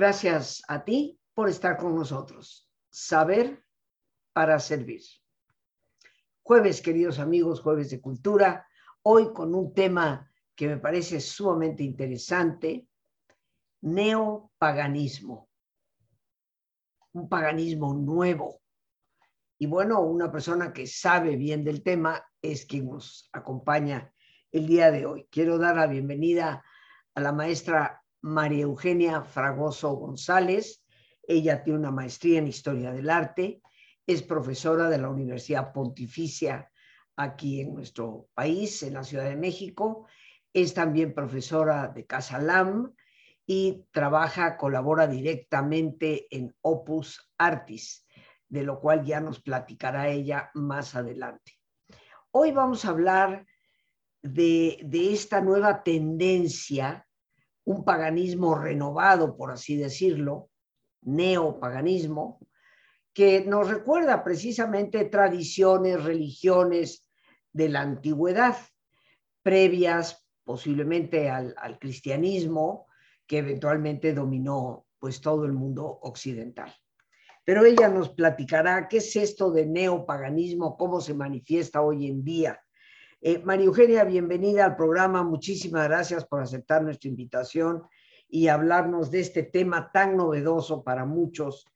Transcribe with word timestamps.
Gracias 0.00 0.62
a 0.66 0.82
ti 0.82 1.20
por 1.34 1.50
estar 1.50 1.76
con 1.76 1.94
nosotros. 1.94 2.66
Saber 2.88 3.62
para 4.32 4.58
servir. 4.58 5.02
Jueves, 6.42 6.80
queridos 6.80 7.18
amigos, 7.18 7.60
jueves 7.60 7.90
de 7.90 8.00
cultura, 8.00 8.66
hoy 9.02 9.30
con 9.34 9.54
un 9.54 9.74
tema 9.74 10.32
que 10.54 10.68
me 10.68 10.78
parece 10.78 11.20
sumamente 11.20 11.82
interesante, 11.82 12.88
neopaganismo. 13.82 15.50
Un 17.12 17.28
paganismo 17.28 17.92
nuevo. 17.92 18.62
Y 19.58 19.66
bueno, 19.66 20.00
una 20.00 20.32
persona 20.32 20.72
que 20.72 20.86
sabe 20.86 21.36
bien 21.36 21.62
del 21.62 21.82
tema 21.82 22.24
es 22.40 22.64
quien 22.64 22.88
nos 22.88 23.28
acompaña 23.34 24.14
el 24.50 24.66
día 24.66 24.90
de 24.90 25.04
hoy. 25.04 25.28
Quiero 25.30 25.58
dar 25.58 25.76
la 25.76 25.86
bienvenida 25.88 26.64
a 27.14 27.20
la 27.20 27.32
maestra 27.32 27.99
María 28.22 28.62
Eugenia 28.62 29.22
Fragoso 29.22 29.94
González. 29.94 30.84
Ella 31.22 31.62
tiene 31.62 31.78
una 31.78 31.90
maestría 31.90 32.38
en 32.38 32.48
Historia 32.48 32.92
del 32.92 33.10
Arte, 33.10 33.62
es 34.06 34.22
profesora 34.22 34.88
de 34.88 34.98
la 34.98 35.08
Universidad 35.08 35.72
Pontificia 35.72 36.70
aquí 37.16 37.60
en 37.60 37.74
nuestro 37.74 38.28
país, 38.34 38.82
en 38.82 38.94
la 38.94 39.04
Ciudad 39.04 39.28
de 39.28 39.36
México. 39.36 40.06
Es 40.52 40.74
también 40.74 41.14
profesora 41.14 41.88
de 41.88 42.06
Casa 42.06 42.38
Lam 42.38 42.92
y 43.46 43.84
trabaja, 43.92 44.56
colabora 44.56 45.06
directamente 45.06 46.26
en 46.30 46.54
Opus 46.60 47.30
Artis, 47.38 48.06
de 48.48 48.64
lo 48.64 48.80
cual 48.80 49.04
ya 49.04 49.20
nos 49.20 49.40
platicará 49.40 50.08
ella 50.08 50.50
más 50.54 50.96
adelante. 50.96 51.52
Hoy 52.32 52.52
vamos 52.52 52.84
a 52.84 52.90
hablar 52.90 53.46
de, 54.22 54.80
de 54.82 55.12
esta 55.12 55.40
nueva 55.40 55.82
tendencia 55.82 57.06
un 57.64 57.84
paganismo 57.84 58.54
renovado, 58.54 59.36
por 59.36 59.52
así 59.52 59.76
decirlo, 59.76 60.50
neopaganismo, 61.02 62.40
que 63.12 63.44
nos 63.44 63.68
recuerda 63.68 64.22
precisamente 64.22 65.04
tradiciones, 65.06 66.04
religiones 66.04 67.06
de 67.52 67.68
la 67.68 67.80
antigüedad, 67.80 68.56
previas 69.42 70.26
posiblemente 70.44 71.30
al, 71.30 71.78
cristianismo, 71.78 72.86
que 73.26 73.38
eventualmente 73.38 74.12
dominó 74.12 74.86
pues 74.98 75.20
todo 75.20 75.44
el 75.44 75.52
mundo 75.52 75.86
occidental. 76.02 76.74
Pero 77.44 77.64
ella 77.64 77.88
nos 77.88 78.10
platicará 78.10 78.86
qué 78.88 78.98
es 78.98 79.16
esto 79.16 79.50
de 79.50 79.66
neopaganismo, 79.66 80.76
cómo 80.76 81.00
se 81.00 81.14
manifiesta 81.14 81.80
hoy 81.80 82.06
en 82.06 82.22
día 82.22 82.60
eh, 83.22 83.38
María 83.44 83.66
Eugenia, 83.66 84.04
bienvenida 84.04 84.64
al 84.64 84.76
programa. 84.76 85.22
Muchísimas 85.22 85.88
gracias 85.88 86.24
por 86.24 86.40
aceptar 86.40 86.82
nuestra 86.82 87.10
invitación 87.10 87.82
y 88.28 88.48
hablarnos 88.48 89.10
de 89.10 89.20
este 89.20 89.42
tema 89.42 89.90
tan 89.92 90.16
novedoso 90.16 90.82
para 90.82 91.04
muchos 91.04 91.66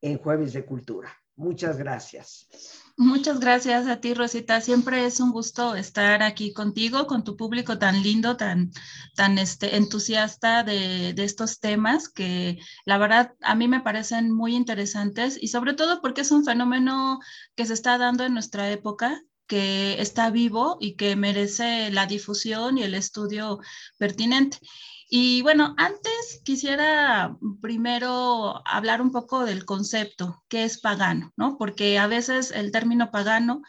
en 0.00 0.18
Jueves 0.18 0.54
de 0.54 0.64
Cultura. 0.64 1.12
Muchas 1.36 1.76
gracias. 1.76 2.48
Muchas 2.96 3.40
gracias 3.40 3.88
a 3.88 4.00
ti, 4.00 4.14
Rosita. 4.14 4.60
Siempre 4.60 5.04
es 5.04 5.18
un 5.18 5.32
gusto 5.32 5.74
estar 5.74 6.22
aquí 6.22 6.52
contigo, 6.52 7.08
con 7.08 7.24
tu 7.24 7.36
público 7.36 7.76
tan 7.76 8.02
lindo, 8.02 8.36
tan, 8.36 8.70
tan 9.16 9.36
este, 9.36 9.76
entusiasta 9.76 10.62
de, 10.62 11.12
de, 11.12 11.24
estos 11.24 11.58
temas 11.58 12.08
que 12.08 12.60
la 12.84 12.98
verdad 12.98 13.34
a 13.42 13.56
mí 13.56 13.66
me 13.66 13.80
parecen 13.80 14.30
muy 14.30 14.54
interesantes 14.54 15.36
y 15.42 15.48
sobre 15.48 15.74
todo 15.74 16.00
porque 16.00 16.20
es 16.20 16.30
un 16.30 16.44
fenómeno 16.44 17.18
que 17.56 17.66
se 17.66 17.74
está 17.74 17.98
dando 17.98 18.24
en 18.24 18.32
nuestra 18.32 18.70
época 18.70 19.20
que 19.46 20.00
está 20.00 20.30
vivo 20.30 20.78
y 20.80 20.96
que 20.96 21.16
merece 21.16 21.90
la 21.90 22.06
difusión 22.06 22.78
y 22.78 22.82
el 22.82 22.94
estudio 22.94 23.60
pertinente. 23.98 24.58
Y 25.08 25.42
bueno, 25.42 25.74
antes 25.78 26.40
quisiera 26.44 27.36
primero 27.60 28.62
hablar 28.66 29.00
un 29.02 29.12
poco 29.12 29.44
del 29.44 29.64
concepto, 29.64 30.42
que 30.48 30.64
es 30.64 30.80
pagano, 30.80 31.32
¿no? 31.36 31.56
Porque 31.58 31.98
a 31.98 32.06
veces 32.06 32.50
el 32.50 32.72
término 32.72 33.10
pagano 33.10 33.62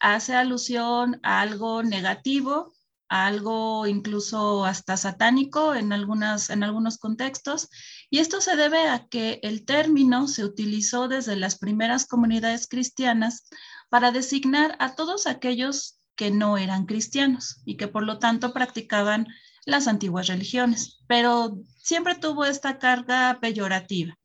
hace 0.00 0.34
alusión 0.34 1.20
a 1.22 1.40
algo 1.40 1.82
negativo, 1.82 2.72
a 3.08 3.26
algo 3.26 3.86
incluso 3.86 4.64
hasta 4.64 4.96
satánico 4.96 5.74
en, 5.74 5.92
algunas, 5.92 6.50
en 6.50 6.62
algunos 6.62 6.98
contextos. 6.98 7.68
Y 8.10 8.18
esto 8.18 8.40
se 8.40 8.56
debe 8.56 8.88
a 8.88 9.06
que 9.08 9.40
el 9.42 9.64
término 9.64 10.28
se 10.28 10.44
utilizó 10.44 11.08
desde 11.08 11.36
las 11.36 11.58
primeras 11.58 12.06
comunidades 12.06 12.66
cristianas 12.66 13.48
para 13.88 14.12
designar 14.12 14.76
a 14.78 14.94
todos 14.94 15.26
aquellos 15.26 15.98
que 16.16 16.30
no 16.30 16.58
eran 16.58 16.86
cristianos 16.86 17.60
y 17.64 17.76
que 17.76 17.88
por 17.88 18.02
lo 18.02 18.18
tanto 18.18 18.52
practicaban 18.52 19.26
las 19.64 19.86
antiguas 19.88 20.28
religiones, 20.28 21.00
pero 21.06 21.58
siempre 21.78 22.14
tuvo 22.14 22.44
esta 22.44 22.78
carga 22.78 23.38
peyorativa. 23.40 24.16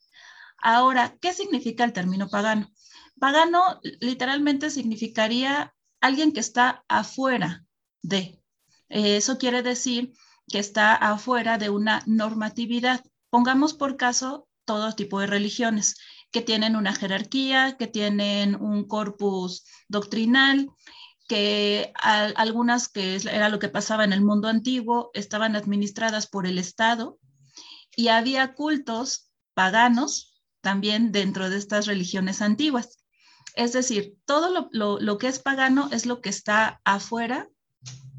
Ahora, 0.57 1.17
¿qué 1.19 1.33
significa 1.33 1.83
el 1.83 1.93
término 1.93 2.29
pagano? 2.29 2.71
Pagano 3.19 3.79
literalmente 3.99 4.69
significaría 4.69 5.73
alguien 5.99 6.31
que 6.31 6.39
está 6.39 6.83
afuera 6.87 7.65
de. 8.01 8.39
Eso 8.89 9.37
quiere 9.37 9.63
decir 9.63 10.13
que 10.47 10.59
está 10.59 10.93
afuera 10.95 11.57
de 11.57 11.69
una 11.69 12.03
normatividad. 12.05 13.03
Pongamos 13.29 13.73
por 13.73 13.97
caso 13.97 14.47
todo 14.65 14.93
tipo 14.93 15.19
de 15.19 15.27
religiones 15.27 15.95
que 16.31 16.41
tienen 16.41 16.75
una 16.75 16.95
jerarquía, 16.95 17.75
que 17.77 17.87
tienen 17.87 18.55
un 18.55 18.87
corpus 18.87 19.65
doctrinal, 19.87 20.69
que 21.27 21.93
algunas, 21.95 22.89
que 22.89 23.15
era 23.15 23.49
lo 23.49 23.59
que 23.59 23.69
pasaba 23.69 24.03
en 24.03 24.13
el 24.13 24.21
mundo 24.21 24.47
antiguo, 24.47 25.11
estaban 25.13 25.55
administradas 25.55 26.27
por 26.27 26.45
el 26.45 26.57
Estado 26.57 27.19
y 27.95 28.09
había 28.09 28.53
cultos 28.53 29.31
paganos 29.53 30.41
también 30.61 31.11
dentro 31.11 31.49
de 31.49 31.57
estas 31.57 31.85
religiones 31.85 32.41
antiguas. 32.41 32.99
Es 33.55 33.73
decir, 33.73 34.15
todo 34.25 34.69
lo, 34.71 35.17
que 35.17 35.27
es 35.27 35.39
pagano 35.39 35.89
es 35.91 36.05
lo 36.05 36.21
que 36.21 36.29
está 36.29 36.81
afuera 36.85 37.49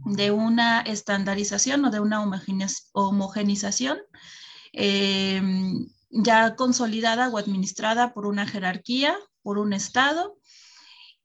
de 0.04 0.30
una 0.30 0.80
estandarización 0.80 1.84
o 1.84 1.90
de 1.90 2.00
una 2.00 2.22
homogenización 2.92 3.98
eh, 4.72 5.40
ya 6.12 6.54
consolidada 6.56 7.28
o 7.30 7.38
administrada 7.38 8.12
por 8.12 8.26
una 8.26 8.46
jerarquía, 8.46 9.16
por 9.42 9.58
un 9.58 9.72
Estado. 9.72 10.36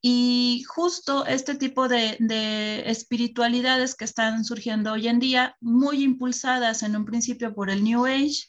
Y 0.02 0.64
justo 0.68 1.26
este 1.26 1.56
tipo 1.56 1.88
de, 1.88 2.84
espiritualidades 2.86 3.96
que 3.96 4.06
están 4.06 4.46
surgiendo 4.46 4.94
hoy 4.94 5.08
en 5.08 5.20
día, 5.20 5.58
muy 5.60 6.04
impulsadas 6.04 6.84
en 6.84 6.96
un 6.96 7.06
principio 7.06 7.54
por 7.54 7.70
el 7.70 7.84
New 7.84 8.06
Age 8.06 8.46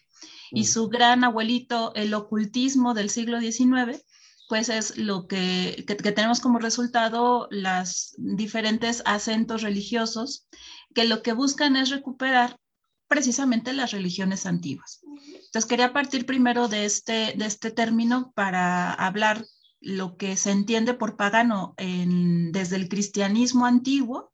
y 0.53 0.67
su 0.67 0.89
gran 0.89 1.25
abuelito, 1.25 1.93
el 1.95 2.15
ocultismo 2.15 2.95
del 2.95 3.11
siglo 3.11 3.41
XIX, 3.41 4.05
pues 4.49 4.69
es 4.69 4.97
lo 4.97 5.27
que, 5.27 5.85
que, 5.87 6.13
tenemos 6.13 6.41
como 6.41 6.59
resultado 6.59 7.49
las 7.51 8.15
diferentes 8.17 9.03
acentos 9.05 9.63
religiosos 9.63 10.47
que 10.95 11.05
lo 11.05 11.23
que 11.23 11.33
buscan 11.33 11.77
es 11.77 11.91
recuperar 11.91 12.59
precisamente 13.09 13.73
las 13.73 13.91
religiones 13.91 14.47
antiguas. 14.47 15.03
Entonces 15.49 15.69
quería 15.69 15.95
partir 15.95 16.27
primero 16.27 16.69
de 16.69 16.85
este, 16.85 17.35
de 17.37 17.47
este 17.47 17.71
término 17.71 18.33
para 18.35 18.93
hablar 18.93 19.45
lo 19.81 20.17
que 20.17 20.37
se 20.37 20.51
entiende 20.51 20.93
por 20.93 21.17
pagano 21.17 21.75
en, 21.79 22.53
desde 22.53 22.77
el 22.77 22.89
cristianismo 22.89 23.65
antiguo 23.65 24.33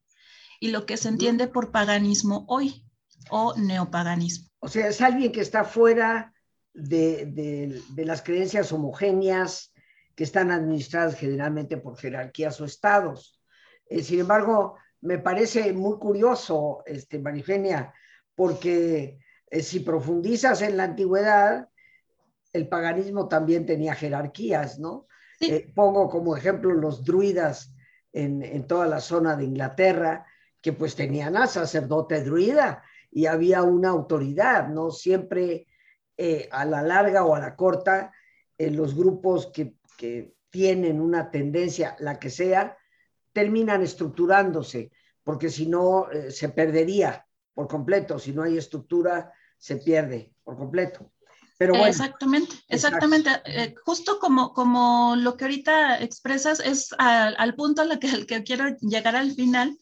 y 0.58 0.68
lo 0.72 0.86
que 0.86 0.96
se 0.96 1.08
entiende 1.08 1.46
por 1.46 1.70
paganismo 1.70 2.44
hoy 2.48 2.84
o 3.30 3.54
neopaganismo. 3.56 4.48
O 4.58 4.68
sea, 4.68 4.88
es 4.88 5.00
alguien 5.00 5.30
que 5.30 5.40
está 5.40 5.64
fuera 5.64 6.32
de, 6.72 7.26
de, 7.26 7.80
de 7.90 8.04
las 8.04 8.22
creencias 8.22 8.72
homogéneas 8.72 9.72
que 10.16 10.24
están 10.24 10.50
administradas 10.50 11.16
generalmente 11.16 11.76
por 11.76 11.96
jerarquías 11.96 12.60
o 12.60 12.64
estados. 12.64 13.40
Eh, 13.86 14.02
sin 14.02 14.20
embargo, 14.20 14.76
me 15.00 15.18
parece 15.18 15.72
muy 15.72 15.98
curioso, 15.98 16.82
este, 16.86 17.18
Marifenia, 17.18 17.92
porque 18.34 19.18
si 19.62 19.80
profundizas 19.80 20.62
en 20.62 20.76
la 20.76 20.84
antigüedad, 20.84 21.68
el 22.52 22.68
paganismo 22.68 23.28
también 23.28 23.66
tenía 23.66 23.94
jerarquías, 23.94 24.78
¿no? 24.78 25.06
Eh, 25.40 25.70
pongo 25.74 26.08
como 26.08 26.36
ejemplo 26.36 26.72
los 26.72 27.04
druidas 27.04 27.74
en, 28.12 28.42
en, 28.42 28.66
toda 28.66 28.86
la 28.86 29.00
zona 29.00 29.36
de 29.36 29.44
Inglaterra, 29.44 30.26
que 30.60 30.72
pues 30.72 30.94
tenían 30.94 31.36
a 31.36 31.46
sacerdote 31.46 32.22
druida 32.22 32.82
y 33.10 33.26
había 33.26 33.62
una 33.62 33.90
autoridad, 33.90 34.68
¿no? 34.68 34.90
Siempre 34.90 35.66
eh, 36.16 36.48
a 36.50 36.64
la 36.64 36.82
larga 36.82 37.24
o 37.24 37.34
a 37.34 37.40
la 37.40 37.56
corta, 37.56 38.12
los 38.56 38.94
grupos 38.94 39.48
que, 39.48 39.74
que 39.98 40.36
tienen 40.48 41.00
una 41.00 41.30
tendencia, 41.30 41.96
la 41.98 42.18
que 42.18 42.30
sea, 42.30 42.78
terminan 43.32 43.82
estructurándose, 43.82 44.92
porque 45.24 45.50
si 45.50 45.66
no 45.66 46.06
se 46.30 46.48
perdería 46.50 47.26
por 47.54 47.68
completo. 47.68 48.18
Si 48.18 48.32
no 48.32 48.42
hay 48.42 48.58
estructura, 48.58 49.32
se 49.58 49.76
pierde 49.76 50.32
por 50.42 50.56
completo. 50.56 51.10
Pero 51.56 51.74
exactamente, 51.86 52.54
exactamente. 52.68 53.30
Eh, 53.44 53.74
justo 53.84 54.18
como, 54.18 54.52
como 54.52 55.14
lo 55.16 55.36
que 55.36 55.44
ahorita 55.44 56.00
expresas 56.00 56.60
es 56.60 56.88
al 56.98 57.54
punto 57.54 57.82
al 57.82 57.98
que, 57.98 58.08
al 58.08 58.26
que 58.26 58.42
quiero 58.42 58.76
llegar 58.80 59.14
al 59.14 59.32
final, 59.32 59.78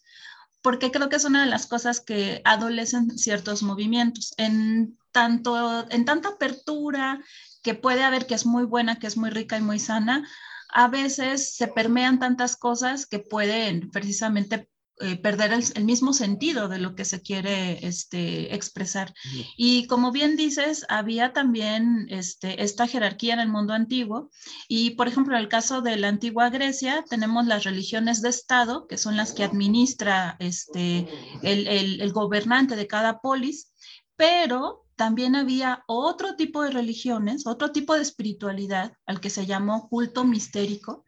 porque 0.61 0.91
creo 0.91 1.09
que 1.09 1.17
es 1.17 1.25
una 1.25 1.45
de 1.45 1.51
las 1.51 1.67
cosas 1.67 2.01
que 2.01 2.43
adolecen 2.45 3.17
ciertos 3.19 3.63
movimientos. 3.63 4.35
En 4.37 4.99
tanto 5.13 5.87
en 5.91 6.05
tanta 6.05 6.31
apertura 6.31 7.23
que 7.63 7.75
puede 7.75 8.03
haber 8.03 8.27
que 8.27 8.35
es 8.35 8.45
muy 8.45 8.65
buena, 8.65 8.99
que 8.99 9.07
es 9.07 9.17
muy 9.17 9.31
rica 9.31 9.57
y 9.57 9.63
muy 9.63 9.79
sana, 9.79 10.29
a 10.69 10.89
veces 10.89 11.55
se 11.55 11.69
permean 11.69 12.19
tantas 12.19 12.57
cosas 12.57 13.07
que 13.07 13.19
pueden 13.19 13.91
precisamente 13.91 14.69
eh, 15.03 15.17
perder 15.17 15.53
el, 15.53 15.85
mismo 15.85 16.13
sentido 16.13 16.69
de 16.69 16.79
lo 16.79 16.95
que 16.95 17.05
se 17.05 17.23
quiere 17.23 17.85
este, 17.87 18.55
expresar. 18.55 19.13
Y 19.57 19.87
como 19.89 20.13
bien 20.13 20.37
dices, 20.37 20.87
había 20.89 21.33
también 21.33 22.07
este, 22.09 22.63
esta 22.63 22.87
jerarquía 22.87 23.35
en 23.35 23.41
el 23.41 23.49
mundo 23.49 23.73
antiguo. 23.75 24.31
Y, 24.69 24.91
por 24.91 25.09
ejemplo, 25.09 25.35
en 25.35 25.43
el 25.43 25.49
caso 25.49 25.83
de 25.83 25.97
la 25.97 26.09
antigua 26.09 26.51
Grecia, 26.51 27.05
tenemos 27.11 27.47
las 27.47 27.65
religiones 27.65 28.23
de 28.23 28.29
Estado, 28.29 28.87
que 28.87 28.97
son 28.97 29.17
las 29.17 29.33
que 29.33 29.45
administra 29.45 30.37
este, 30.39 31.09
el, 31.43 31.67
el 31.67 32.13
gobernante 32.13 32.77
de 32.77 32.87
cada 32.87 33.21
polis, 33.21 33.73
pero 34.17 34.87
también 34.95 35.35
había 35.35 35.83
otro 35.89 36.37
tipo 36.37 36.63
de 36.63 36.71
religiones, 36.71 37.47
otro 37.47 37.73
tipo 37.73 37.95
de 37.95 38.03
espiritualidad, 38.03 38.93
al 39.07 39.21
que 39.21 39.31
se 39.31 39.47
llamó 39.47 39.89
culto 39.89 40.25
mistérico, 40.25 41.05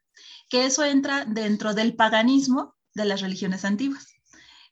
que 0.49 0.67
eso 0.67 0.85
entra 0.85 1.25
dentro 1.25 1.75
del 1.75 1.95
paganismo 1.95 2.75
de 2.95 3.05
las 3.05 3.21
religiones 3.21 3.65
antiguas. 3.65 4.09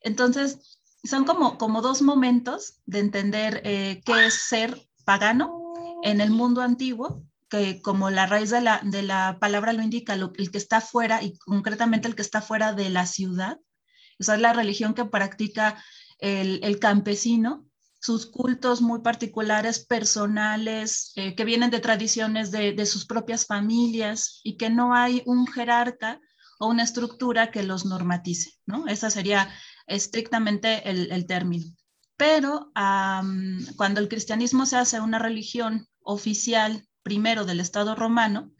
Entonces, 0.00 0.80
son 1.04 1.24
como, 1.24 1.58
como 1.58 1.82
dos 1.82 2.02
momentos 2.02 2.80
de 2.86 3.00
entender 3.00 3.60
eh, 3.64 4.02
qué 4.04 4.26
es 4.26 4.34
ser 4.34 4.88
pagano 5.04 5.74
en 6.02 6.20
el 6.20 6.30
mundo 6.30 6.62
antiguo, 6.62 7.24
que 7.48 7.82
como 7.82 8.10
la 8.10 8.26
raíz 8.26 8.50
de 8.50 8.60
la, 8.60 8.80
de 8.82 9.02
la 9.02 9.38
palabra 9.40 9.72
lo 9.72 9.82
indica, 9.82 10.14
el 10.14 10.50
que 10.50 10.58
está 10.58 10.80
fuera 10.80 11.22
y 11.22 11.36
concretamente 11.38 12.08
el 12.08 12.14
que 12.14 12.22
está 12.22 12.40
fuera 12.40 12.72
de 12.72 12.88
la 12.88 13.06
ciudad, 13.06 13.58
o 14.19 14.24
sea, 14.24 14.36
es 14.36 14.40
la 14.40 14.52
religión 14.52 14.94
que 14.94 15.04
practica 15.04 15.82
el, 16.19 16.60
el 16.62 16.78
campesino, 16.78 17.66
sus 18.00 18.26
cultos 18.26 18.80
muy 18.80 19.00
particulares, 19.00 19.84
personales, 19.84 21.12
eh, 21.16 21.34
que 21.34 21.44
vienen 21.44 21.70
de 21.70 21.80
tradiciones 21.80 22.50
de, 22.50 22.72
de, 22.72 22.86
sus 22.86 23.06
propias 23.06 23.46
familias 23.46 24.40
y 24.42 24.56
que 24.56 24.70
no 24.70 24.94
hay 24.94 25.22
un 25.24 25.46
jerarca 25.46 26.20
o 26.62 26.69
una 26.69 26.85
estructura 26.85 27.50
que 27.50 27.64
los 27.64 27.85
normatice, 27.85 28.53
¿no? 28.67 28.87
Esa 28.87 29.11
sería 29.11 29.50
estrictamente 29.88 30.88
el, 30.88 31.26
término. 31.26 31.67
Pero 32.17 32.70
cuando 33.76 33.99
el 33.99 34.09
cristianismo 34.09 34.64
se 34.64 34.76
hace 34.76 35.00
una 35.00 35.19
religión 35.19 35.88
oficial, 35.99 36.87
primero 37.03 37.44
del 37.44 37.59
Estado 37.59 37.97
romano, 37.97 38.53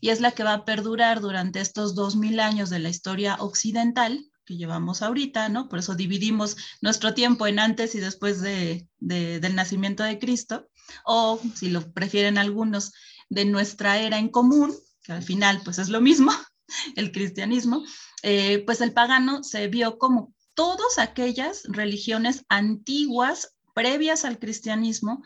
y 0.00 0.08
es 0.08 0.20
la 0.20 0.32
que 0.32 0.42
va 0.42 0.52
a 0.52 0.64
perdurar 0.64 1.20
durante 1.20 1.60
estos 1.60 1.94
dos 1.94 2.16
mil 2.16 2.40
años 2.40 2.70
de 2.70 2.80
la 2.80 2.88
historia 2.88 3.36
occidental 3.38 4.26
que 4.44 4.56
llevamos 4.56 5.00
ahorita, 5.00 5.48
¿no? 5.48 5.68
Por 5.68 5.78
eso 5.78 5.94
dividimos 5.94 6.56
nuestro 6.80 7.14
tiempo 7.14 7.46
en 7.46 7.60
antes 7.60 7.94
y 7.94 8.00
después 8.00 8.40
de, 8.40 8.88
de, 8.98 9.38
del 9.38 9.54
nacimiento 9.54 10.02
de 10.02 10.18
Cristo, 10.18 10.68
o 11.04 11.40
si 11.54 11.68
lo 11.68 11.92
prefieren 11.92 12.36
algunos, 12.36 12.92
de 13.28 13.44
nuestra 13.44 13.98
era 13.98 14.18
en 14.18 14.28
común, 14.28 14.74
que 15.04 15.12
al 15.12 15.22
final 15.22 15.60
pues 15.64 15.78
es 15.78 15.88
lo 15.88 16.00
mismo, 16.00 16.32
el 16.96 17.12
cristianismo, 17.12 17.84
eh, 18.22 18.62
pues 18.64 18.80
el 18.80 18.92
pagano 18.92 19.42
se 19.42 19.68
vio 19.68 19.98
como 19.98 20.34
todas 20.54 20.98
aquellas 20.98 21.62
religiones 21.64 22.44
antiguas 22.48 23.56
previas 23.74 24.24
al 24.24 24.38
cristianismo 24.38 25.22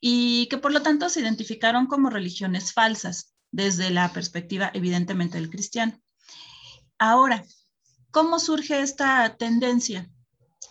y 0.00 0.46
que 0.48 0.58
por 0.58 0.72
lo 0.72 0.82
tanto 0.82 1.08
se 1.08 1.20
identificaron 1.20 1.86
como 1.86 2.10
religiones 2.10 2.72
falsas 2.72 3.34
desde 3.52 3.90
la 3.90 4.12
perspectiva 4.12 4.70
evidentemente 4.74 5.38
del 5.38 5.50
cristiano. 5.50 5.96
Ahora, 6.98 7.44
¿cómo 8.10 8.40
surge 8.40 8.80
esta 8.80 9.36
tendencia 9.36 10.10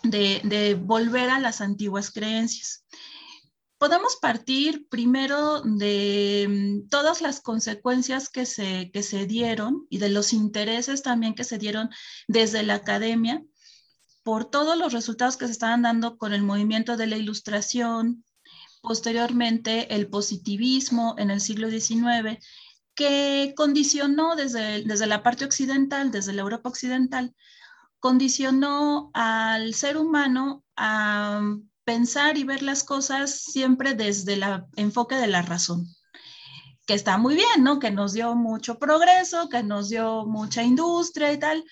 de, 0.02 0.40
de 0.44 0.74
volver 0.74 1.30
a 1.30 1.40
las 1.40 1.60
antiguas 1.60 2.10
creencias? 2.10 2.84
Podemos 3.82 4.14
partir 4.14 4.86
primero 4.88 5.60
de 5.62 6.46
mm, 6.48 6.88
todas 6.88 7.20
las 7.20 7.40
consecuencias 7.40 8.28
que 8.28 8.46
se, 8.46 8.92
que 8.92 9.02
se 9.02 9.26
dieron 9.26 9.88
y 9.90 9.98
de 9.98 10.08
los 10.08 10.32
intereses 10.32 11.02
también 11.02 11.34
que 11.34 11.42
se 11.42 11.58
dieron 11.58 11.90
desde 12.28 12.62
la 12.62 12.74
academia 12.74 13.42
por 14.22 14.44
todos 14.44 14.78
los 14.78 14.92
resultados 14.92 15.36
que 15.36 15.46
se 15.46 15.50
estaban 15.50 15.82
dando 15.82 16.16
con 16.16 16.32
el 16.32 16.44
movimiento 16.44 16.96
de 16.96 17.08
la 17.08 17.16
ilustración, 17.16 18.24
posteriormente 18.82 19.92
el 19.96 20.08
positivismo 20.08 21.16
en 21.18 21.32
el 21.32 21.40
siglo 21.40 21.68
XIX, 21.68 22.38
que 22.94 23.52
condicionó 23.56 24.36
desde, 24.36 24.84
desde 24.84 25.08
la 25.08 25.24
parte 25.24 25.44
occidental, 25.44 26.12
desde 26.12 26.34
la 26.34 26.42
Europa 26.42 26.68
occidental, 26.68 27.34
condicionó 27.98 29.10
al 29.12 29.74
ser 29.74 29.96
humano 29.96 30.62
a 30.76 31.42
pensar 31.84 32.38
y 32.38 32.44
ver 32.44 32.62
las 32.62 32.84
cosas 32.84 33.34
siempre 33.34 33.94
desde 33.94 34.34
el 34.34 34.44
enfoque 34.76 35.16
de 35.16 35.26
la 35.26 35.42
razón, 35.42 35.86
que 36.86 36.94
está 36.94 37.18
muy 37.18 37.34
bien, 37.34 37.62
¿no? 37.62 37.78
Que 37.78 37.90
nos 37.90 38.12
dio 38.12 38.34
mucho 38.34 38.78
progreso, 38.78 39.48
que 39.48 39.62
nos 39.62 39.88
dio 39.88 40.24
mucha 40.26 40.62
industria 40.62 41.32
y 41.32 41.38
tal, 41.38 41.64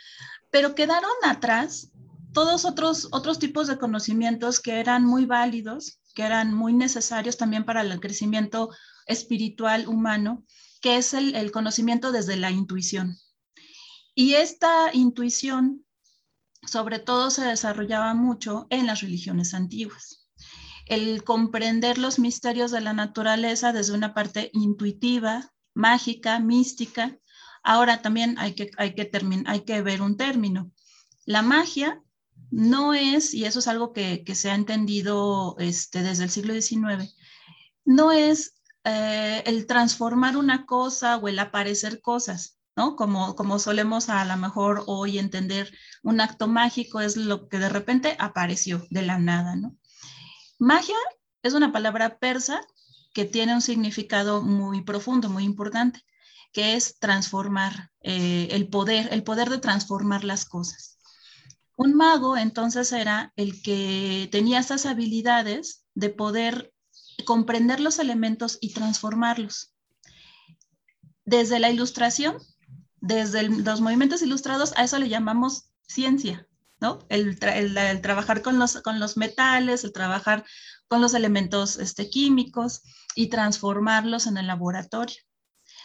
pero 0.50 0.74
quedaron 0.74 1.10
atrás 1.24 1.90
todos 2.32 2.64
otros, 2.64 3.08
otros 3.12 3.38
tipos 3.38 3.66
de 3.66 3.78
conocimientos 3.78 4.60
que 4.60 4.80
eran 4.80 5.04
muy 5.04 5.26
válidos, 5.26 6.00
que 6.14 6.22
eran 6.22 6.54
muy 6.54 6.72
necesarios 6.72 7.36
también 7.36 7.64
para 7.64 7.82
el 7.82 8.00
crecimiento 8.00 8.70
espiritual 9.06 9.88
humano, 9.88 10.44
que 10.80 10.96
es 10.96 11.14
el, 11.14 11.34
el 11.34 11.50
conocimiento 11.50 12.12
desde 12.12 12.36
la 12.36 12.50
intuición. 12.50 13.16
Y 14.14 14.34
esta 14.34 14.90
intuición 14.92 15.84
sobre 16.66 16.98
todo 16.98 17.30
se 17.30 17.42
desarrollaba 17.44 18.14
mucho 18.14 18.66
en 18.70 18.86
las 18.86 19.00
religiones 19.00 19.54
antiguas. 19.54 20.28
El 20.86 21.24
comprender 21.24 21.98
los 21.98 22.18
misterios 22.18 22.70
de 22.70 22.80
la 22.80 22.92
naturaleza 22.92 23.72
desde 23.72 23.94
una 23.94 24.14
parte 24.14 24.50
intuitiva, 24.52 25.52
mágica, 25.74 26.40
mística. 26.40 27.16
Ahora 27.62 28.02
también 28.02 28.38
hay 28.38 28.54
que, 28.54 28.70
hay 28.76 28.94
que, 28.94 29.10
hay 29.46 29.60
que 29.60 29.82
ver 29.82 30.02
un 30.02 30.16
término. 30.16 30.70
La 31.26 31.42
magia 31.42 32.02
no 32.50 32.94
es, 32.94 33.34
y 33.34 33.44
eso 33.44 33.60
es 33.60 33.68
algo 33.68 33.92
que, 33.92 34.24
que 34.24 34.34
se 34.34 34.50
ha 34.50 34.54
entendido 34.54 35.56
este, 35.58 36.02
desde 36.02 36.24
el 36.24 36.30
siglo 36.30 36.54
XIX, 36.54 37.14
no 37.84 38.12
es 38.12 38.60
eh, 38.84 39.42
el 39.46 39.66
transformar 39.66 40.36
una 40.36 40.66
cosa 40.66 41.16
o 41.18 41.28
el 41.28 41.38
aparecer 41.38 42.00
cosas, 42.00 42.59
¿no? 42.76 42.96
Como, 42.96 43.34
como 43.36 43.58
solemos 43.58 44.08
a 44.08 44.24
lo 44.24 44.36
mejor 44.36 44.84
hoy 44.86 45.18
entender 45.18 45.72
un 46.02 46.20
acto 46.20 46.48
mágico 46.48 47.00
es 47.00 47.16
lo 47.16 47.48
que 47.48 47.58
de 47.58 47.68
repente 47.68 48.16
apareció 48.18 48.86
de 48.90 49.02
la 49.02 49.18
nada. 49.18 49.56
Magia 50.58 50.96
es 51.42 51.54
una 51.54 51.72
palabra 51.72 52.18
persa 52.18 52.60
que 53.12 53.24
tiene 53.24 53.54
un 53.54 53.62
significado 53.62 54.42
muy 54.42 54.82
profundo, 54.82 55.28
muy 55.28 55.44
importante, 55.44 56.04
que 56.52 56.74
es 56.74 56.98
transformar 56.98 57.90
eh, 58.02 58.48
el 58.52 58.68
poder, 58.68 59.08
el 59.12 59.22
poder 59.22 59.50
de 59.50 59.58
transformar 59.58 60.24
las 60.24 60.44
cosas. 60.44 60.98
Un 61.76 61.94
mago 61.94 62.36
entonces 62.36 62.92
era 62.92 63.32
el 63.36 63.62
que 63.62 64.28
tenía 64.30 64.60
esas 64.60 64.84
habilidades 64.86 65.86
de 65.94 66.10
poder 66.10 66.72
comprender 67.24 67.80
los 67.80 67.98
elementos 67.98 68.58
y 68.60 68.72
transformarlos. 68.74 69.74
Desde 71.24 71.58
la 71.58 71.70
ilustración 71.70 72.36
desde 73.00 73.48
los 73.48 73.80
movimientos 73.80 74.22
ilustrados, 74.22 74.72
a 74.76 74.84
eso 74.84 74.98
le 74.98 75.08
llamamos 75.08 75.70
ciencia, 75.86 76.46
¿no? 76.80 77.00
El, 77.08 77.38
trabajar 77.38 78.42
con 78.42 78.58
los, 78.58 78.80
con 78.82 79.00
los 79.00 79.16
metales, 79.16 79.84
el 79.84 79.92
trabajar 79.92 80.44
con 80.88 81.00
los 81.00 81.14
elementos 81.14 81.78
este, 81.78 82.10
químicos 82.10 82.82
y 83.14 83.28
transformarlos 83.28 84.26
en 84.26 84.36
el 84.36 84.46
laboratorio. 84.46 85.16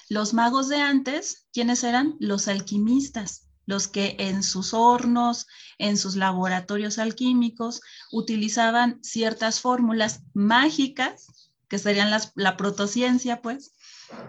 Los 0.10 0.34
magos 0.34 0.69
de 0.69 0.77
antes, 0.77 1.48
¿quiénes 1.51 1.84
eran? 1.84 2.15
Los 2.19 2.48
alquimistas, 2.48 3.48
los 3.65 3.88
que 3.88 4.15
en 4.19 4.43
sus 4.43 4.74
hornos, 4.74 5.48
en 5.77 5.98
sus 5.98 6.15
laboratorios 6.15 7.00
alquímicos, 7.00 7.81
utilizaban 8.12 9.03
ciertas 9.03 9.62
fórmulas 9.62 10.22
mágicas, 10.34 11.27
que 11.67 11.79
serían 11.79 12.12
las, 12.12 12.31
la 12.36 12.57
protociencia, 12.57 13.41
pues, 13.41 13.75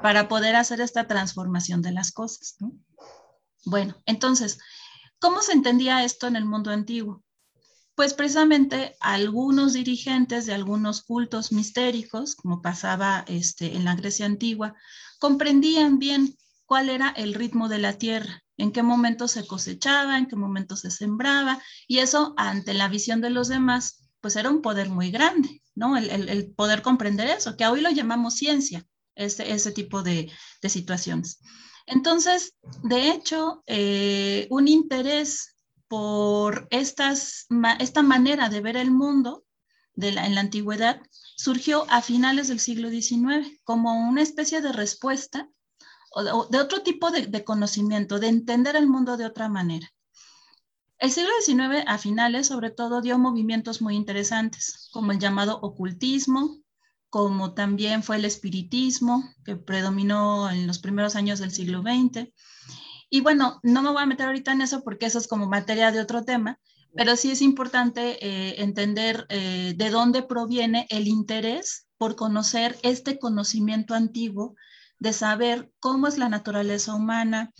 para 0.02 0.28
poder 0.28 0.56
hacer 0.56 0.80
esta 0.80 1.06
transformación 1.06 1.82
de 1.82 1.92
las 1.92 2.12
cosas. 2.12 2.56
¿no? 2.60 2.72
Bueno, 3.64 3.96
entonces, 4.06 4.58
¿cómo 5.18 5.42
se 5.42 5.52
entendía 5.52 6.04
esto 6.04 6.26
en 6.26 6.36
el 6.36 6.44
mundo 6.44 6.70
antiguo? 6.70 7.24
Pues 7.94 8.12
precisamente 8.12 8.94
algunos 9.00 9.72
dirigentes 9.72 10.44
de 10.46 10.54
algunos 10.54 11.02
cultos 11.02 11.50
mistéricos, 11.50 12.34
como 12.34 12.60
pasaba 12.60 13.24
este, 13.26 13.74
en 13.74 13.84
la 13.84 13.94
Grecia 13.94 14.26
antigua, 14.26 14.74
comprendían 15.18 15.98
bien 15.98 16.36
cuál 16.66 16.90
era 16.90 17.08
el 17.08 17.32
ritmo 17.32 17.68
de 17.68 17.78
la 17.78 17.94
tierra, 17.94 18.44
en 18.58 18.70
qué 18.70 18.82
momento 18.82 19.28
se 19.28 19.46
cosechaba, 19.46 20.18
en 20.18 20.26
qué 20.26 20.36
momento 20.36 20.76
se 20.76 20.90
sembraba, 20.90 21.62
y 21.88 21.98
eso 21.98 22.34
ante 22.36 22.74
la 22.74 22.88
visión 22.88 23.20
de 23.20 23.30
los 23.30 23.48
demás, 23.48 24.10
pues 24.20 24.36
era 24.36 24.50
un 24.50 24.60
poder 24.60 24.90
muy 24.90 25.10
grande, 25.10 25.62
¿no? 25.74 25.96
El 25.96 26.52
poder 26.54 26.82
comprender 26.82 27.28
eso, 27.28 27.56
que 27.56 27.66
hoy 27.66 27.80
lo 27.80 27.90
llamamos 27.90 28.34
ciencia, 28.34 28.86
ese, 29.16 29.50
ese 29.50 29.72
tipo 29.72 30.02
de, 30.02 30.30
de, 30.62 30.68
situaciones. 30.68 31.40
Entonces, 31.86 32.54
de 32.84 33.10
hecho, 33.10 33.62
eh, 33.66 34.46
un 34.50 34.68
interés 34.68 35.56
por 35.88 36.68
estas, 36.70 37.46
esta 37.80 38.02
manera 38.02 38.48
de 38.48 38.60
ver 38.60 38.76
el 38.76 38.90
mundo 38.90 39.44
de 39.94 40.12
la, 40.12 40.26
en 40.26 40.34
la 40.34 40.42
antigüedad 40.42 41.00
surgió 41.36 41.86
a 41.90 42.02
finales 42.02 42.48
del 42.48 42.60
siglo 42.60 42.90
XIX 42.90 43.60
como 43.64 44.08
una 44.08 44.22
especie 44.22 44.60
de 44.60 44.72
respuesta 44.72 45.48
o 46.10 46.46
de, 46.46 46.60
otro 46.60 46.82
tipo 46.82 47.10
de, 47.10 47.26
de, 47.26 47.44
conocimiento, 47.44 48.18
de 48.18 48.28
entender 48.28 48.74
el 48.76 48.86
mundo 48.86 49.16
de 49.16 49.26
otra 49.26 49.48
manera. 49.48 49.88
El 50.98 51.10
siglo 51.10 51.30
XIX 51.44 51.84
a 51.86 51.98
finales 51.98 52.46
sobre 52.46 52.70
todo 52.70 53.02
dio 53.02 53.18
movimientos 53.18 53.82
muy 53.82 53.96
interesantes, 53.96 54.88
como 54.92 55.12
el 55.12 55.18
llamado 55.18 55.58
ocultismo, 55.60 56.58
como 57.10 57.54
también 57.54 58.02
fue 58.02 58.16
el 58.16 58.24
espiritismo, 58.24 59.24
que 59.44 59.56
predominó 59.56 60.50
en 60.50 60.66
los 60.66 60.78
primeros 60.78 61.16
años 61.16 61.38
del 61.38 61.52
siglo 61.52 61.82
XX. 61.82 62.28
Y 63.08 63.20
bueno, 63.20 63.60
no 63.62 63.82
me 63.82 63.90
voy 63.90 64.02
a 64.02 64.06
meter 64.06 64.26
ahorita 64.26 64.52
en 64.52 64.62
eso 64.62 64.82
porque 64.82 65.06
eso 65.06 65.18
es 65.18 65.28
como 65.28 65.46
materia 65.46 65.92
de 65.92 66.00
otro 66.00 66.24
tema, 66.24 66.58
pero 66.94 67.16
sí 67.16 67.30
es 67.30 67.42
importante 67.42 68.18
eh, 68.26 68.62
entender 68.62 69.26
eh, 69.28 69.74
de 69.76 69.90
dónde 69.90 70.22
proviene 70.22 70.86
el 70.90 71.06
interés 71.06 71.86
por 71.98 72.16
conocer 72.16 72.78
este 72.82 73.18
conocimiento 73.18 73.94
antiguo, 73.94 74.54
de 74.98 75.12
saber 75.12 75.70
cómo 75.78 76.06
es 76.06 76.18
la 76.18 76.28
naturaleza 76.28 76.94
humana, 76.94 77.52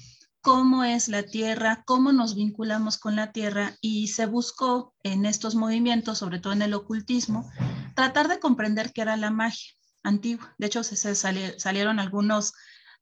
cómo 0.46 0.84
es 0.84 1.08
la 1.08 1.24
tierra, 1.24 1.82
cómo 1.84 2.12
nos 2.12 2.36
vinculamos 2.36 2.98
con 2.98 3.16
la 3.16 3.32
tierra 3.32 3.76
y 3.80 4.06
se 4.06 4.26
buscó 4.26 4.94
en 5.02 5.26
estos 5.26 5.56
movimientos, 5.56 6.18
sobre 6.18 6.38
todo 6.38 6.52
en 6.52 6.62
el 6.62 6.72
ocultismo, 6.72 7.50
tratar 7.96 8.28
de 8.28 8.38
comprender 8.38 8.92
qué 8.92 9.00
era 9.00 9.16
la 9.16 9.32
magia 9.32 9.72
antigua. 10.04 10.54
De 10.56 10.68
hecho, 10.68 10.84
salieron 10.84 11.98
algunos 11.98 12.52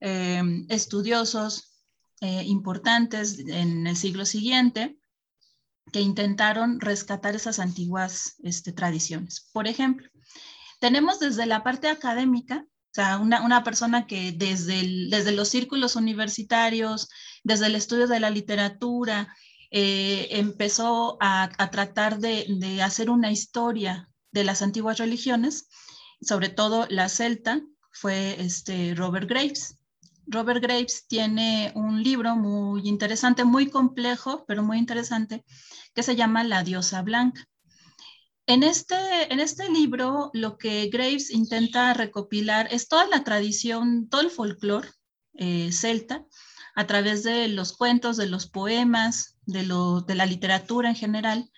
eh, 0.01 0.43
estudiosos 0.71 1.83
importantes 2.23 3.39
en 3.41 3.87
el 3.87 3.97
siglo 3.99 4.25
siguiente 4.25 4.97
que 5.93 6.01
intentaron 6.01 6.81
rescatar 6.81 7.37
esas 7.37 7.59
antiguas 7.59 8.37
este, 8.43 8.73
tradiciones. 8.73 9.51
Por 9.53 9.69
ejemplo, 9.69 10.09
tenemos 10.81 11.21
desde 11.21 11.45
la 11.45 11.63
parte 11.63 11.89
académica, 11.89 12.65
o 12.67 12.95
sea, 12.95 13.19
una, 13.19 13.65
persona 13.65 14.07
que 14.07 14.33
desde, 14.33 15.09
desde 15.11 15.33
los 15.33 15.49
círculos 15.49 15.97
universitarios, 15.97 17.11
desde 17.45 17.67
el 17.67 17.77
estudio 17.77 18.09
de 18.09 18.21
la 18.21 18.31
literatura, 18.31 19.37
eh, 19.71 20.29
empezó 20.31 21.17
a, 21.21 21.51
tratar 21.71 22.19
de, 22.19 22.81
hacer 22.83 23.11
una 23.11 23.31
historia 23.31 24.09
de 24.33 24.45
las 24.45 24.63
antiguas 24.63 24.99
religiones, 24.99 25.69
sobre 26.21 26.49
todo 26.49 26.87
la 26.89 27.09
celta, 27.09 27.61
fue 27.93 28.41
este 28.41 28.95
Robert 28.95 29.29
Graves. 29.29 29.79
Robert 30.27 30.63
Graves 30.63 31.07
tiene 31.07 31.71
un 31.77 32.03
libro 32.03 32.35
muy 32.35 32.89
interesante, 32.89 33.45
muy 33.45 33.69
complejo, 33.69 34.45
pero 34.49 34.63
muy 34.63 34.79
interesante, 34.79 35.45
que 35.95 36.03
se 36.03 36.17
llama 36.17 36.45
La 36.45 36.65
diosa 36.65 37.03
blanca. 37.03 37.47
En 38.47 38.63
este, 38.63 38.97
en 39.33 39.41
este 39.41 39.71
libro, 39.71 40.31
lo 40.33 40.57
que 40.57 40.89
Graves 40.89 41.31
intenta 41.31 41.95
recopilar 41.95 42.69
es 42.71 42.89
toda 42.89 43.07
la 43.07 43.23
tradición, 43.23 44.09
todo 44.09 44.23
el 44.23 44.31
folclore 44.31 44.89
eh, 45.35 45.73
celta, 45.73 46.25
a 46.75 46.87
través 46.87 47.23
de 47.23 47.49
los 47.49 47.73
cuentos, 47.73 48.17
de 48.17 48.27
los 48.27 48.47
poemas, 48.47 49.37
de, 49.47 49.63
de 50.07 50.15
la 50.15 50.27
literatura 50.27 50.89
en 50.89 50.97
general, 50.97 51.51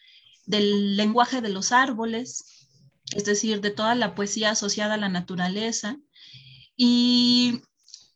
del 0.45 0.97
lenguaje 0.97 1.41
de 1.41 1.49
los 1.49 1.73
árboles, 1.73 2.69
es 3.15 3.25
decir, 3.25 3.61
de 3.61 3.71
toda 3.71 3.95
la 3.95 4.15
poesía 4.15 4.51
asociada 4.51 4.95
a 4.95 4.99
la 4.99 5.09
naturaleza. 5.09 5.97
Y 6.77 7.63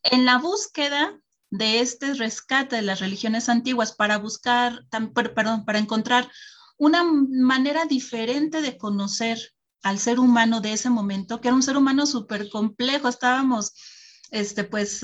en 0.03 0.25
la 0.25 0.39
búsqueda 0.39 1.19
de 1.51 1.81
este 1.81 2.15
rescate 2.15 2.77
de 2.77 2.83
las 2.83 3.01
religiones 3.01 3.49
antiguas 3.49 3.93
para 3.93 4.19
buscar, 4.19 4.87
perdón, 5.35 5.65
para 5.65 5.79
encontrar 5.79 6.31
una 6.77 7.03
manera 7.05 7.85
diferente 7.85 8.63
de 8.63 8.79
conocer 8.79 9.39
al 9.83 9.99
ser 9.99 10.21
humano 10.21 10.61
de 10.61 10.73
ese 10.73 10.91
momento, 10.91 11.41
que 11.41 11.49
era 11.49 11.55
un 11.55 11.63
ser 11.63 11.77
humano 11.77 12.07
súper 12.07 12.49
complejo, 12.51 13.09
estábamos, 13.09 13.73
este, 14.31 14.65
pues, 14.65 15.03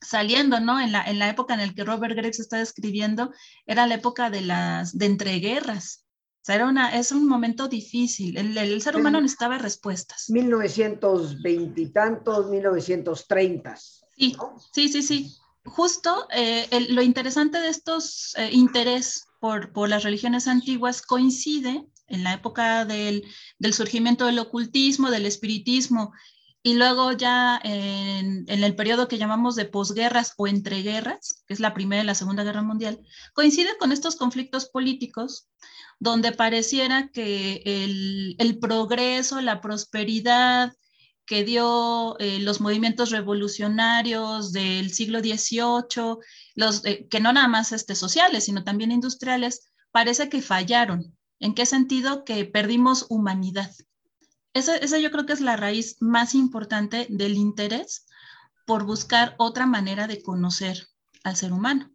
saliendo, 0.00 0.60
¿no? 0.60 0.80
En 0.80 0.92
la, 0.92 1.02
en 1.02 1.18
la 1.18 1.28
época 1.28 1.54
en 1.54 1.60
la 1.60 1.72
que 1.72 1.84
Robert 1.84 2.14
Graves 2.14 2.40
está 2.40 2.58
describiendo, 2.58 3.32
era 3.66 3.86
la 3.86 3.94
época 3.94 4.30
de 4.30 4.42
las, 4.42 4.96
de 4.96 5.06
entreguerras, 5.06 6.04
o 6.44 6.46
sea, 6.46 6.56
era 6.56 6.68
una, 6.68 6.94
es 6.94 7.10
un 7.10 7.26
momento 7.26 7.68
difícil. 7.68 8.36
El, 8.36 8.58
el 8.58 8.82
ser 8.82 8.96
humano 8.96 9.18
necesitaba 9.18 9.56
respuestas. 9.56 10.28
1920 10.28 11.80
y 11.80 11.86
tantos, 11.88 12.50
1930. 12.50 13.74
Sí, 13.76 14.36
sí, 14.74 14.88
sí, 14.90 15.02
sí. 15.02 15.36
Justo 15.64 16.28
eh, 16.30 16.68
lo 16.90 17.00
interesante 17.00 17.58
de 17.60 17.70
estos 17.70 18.34
eh, 18.36 18.50
interés 18.52 19.24
por, 19.40 19.72
por, 19.72 19.88
las 19.88 20.02
religiones 20.02 20.46
antiguas 20.46 21.00
coincide 21.00 21.86
en 22.08 22.24
la 22.24 22.34
época 22.34 22.84
del, 22.84 23.24
del 23.58 23.72
surgimiento 23.72 24.26
del 24.26 24.38
ocultismo, 24.38 25.10
del 25.10 25.24
espiritismo, 25.24 26.12
y 26.64 26.74
luego 26.74 27.12
ya 27.12 27.60
en, 27.62 28.46
el 28.48 28.74
periodo 28.74 29.06
que 29.06 29.18
llamamos 29.18 29.54
de 29.54 29.66
posguerras 29.66 30.32
o 30.38 30.46
entreguerras, 30.46 31.44
que 31.46 31.52
es 31.52 31.60
la 31.60 31.74
Primera 31.74 32.02
y 32.02 32.06
la 32.06 32.14
Segunda 32.14 32.42
Guerra 32.42 32.62
Mundial, 32.62 33.00
coincide 33.34 33.76
con 33.78 33.92
estos 33.92 34.16
conflictos 34.16 34.70
políticos 34.70 35.46
donde 36.00 36.32
pareciera 36.32 37.10
que 37.12 37.62
el, 37.66 38.34
el 38.38 38.58
progreso, 38.58 39.42
la 39.42 39.60
prosperidad, 39.60 40.72
que 41.26 41.44
dio 41.44 42.18
eh, 42.18 42.38
los 42.40 42.62
movimientos 42.62 43.10
revolucionarios 43.10 44.52
del 44.52 44.90
siglo 44.90 45.20
XVIII, 45.20 46.16
los, 46.54 46.82
eh, 46.86 47.06
que 47.10 47.20
no 47.20 47.30
nada 47.34 47.48
más 47.48 47.72
este, 47.72 47.94
sociales, 47.94 48.44
sino 48.44 48.64
también 48.64 48.90
industriales, 48.90 49.70
parece 49.90 50.30
que 50.30 50.40
fallaron. 50.40 51.14
¿En 51.40 51.54
qué 51.54 51.66
sentido? 51.66 52.24
Que 52.24 52.46
perdimos 52.46 53.04
humanidad. 53.10 53.70
Esa, 54.54 54.76
esa 54.76 54.98
yo 54.98 55.10
creo 55.10 55.26
que 55.26 55.34
es 55.34 55.40
la 55.40 55.56
raíz 55.56 55.96
más 56.00 56.34
importante 56.34 57.06
del 57.10 57.36
interés 57.36 58.06
por 58.66 58.84
buscar 58.84 59.34
otra 59.38 59.66
manera 59.66 60.06
de 60.06 60.22
conocer 60.22 60.88
al 61.22 61.36
ser 61.36 61.52
humano. 61.52 61.90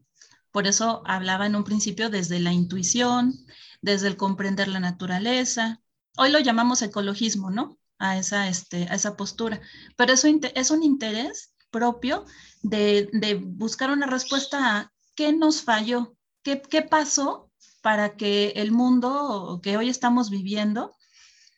Por 0.51 0.67
eso 0.67 1.01
hablaba 1.05 1.45
en 1.47 1.55
un 1.55 1.63
principio 1.63 2.09
desde 2.09 2.39
la 2.39 2.53
intuición, 2.53 3.33
desde 3.81 4.07
el 4.07 4.17
comprender 4.17 4.67
la 4.67 4.79
naturaleza. 4.79 5.81
Hoy 6.17 6.31
lo 6.31 6.39
llamamos 6.39 6.81
ecologismo, 6.81 7.49
¿no? 7.49 7.79
a 7.99 8.17
esa, 8.17 8.47
este, 8.47 8.87
a 8.89 8.95
esa 8.95 9.15
postura. 9.15 9.61
Pero 9.95 10.13
eso 10.13 10.27
es 10.55 10.71
un 10.71 10.83
interés 10.83 11.53
propio 11.69 12.25
de, 12.63 13.09
de, 13.13 13.35
buscar 13.35 13.91
una 13.91 14.07
respuesta 14.07 14.77
a 14.77 14.93
qué 15.15 15.33
nos 15.33 15.61
falló, 15.61 16.15
qué, 16.41 16.61
qué 16.61 16.81
pasó 16.81 17.51
para 17.81 18.15
que 18.15 18.53
el 18.55 18.71
mundo 18.71 19.59
que 19.61 19.77
hoy 19.77 19.89
estamos 19.89 20.29
viviendo 20.29 20.95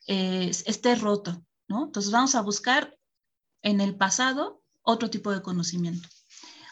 eh, 0.07 0.49
esté 0.49 0.95
roto, 0.95 1.43
¿no? 1.67 1.85
Entonces 1.85 2.11
vamos 2.11 2.35
a 2.35 2.41
buscar 2.41 2.97
en 3.61 3.81
el 3.81 3.95
pasado 3.95 4.63
otro 4.81 5.09
tipo 5.09 5.31
de 5.31 5.41
conocimiento. 5.41 6.07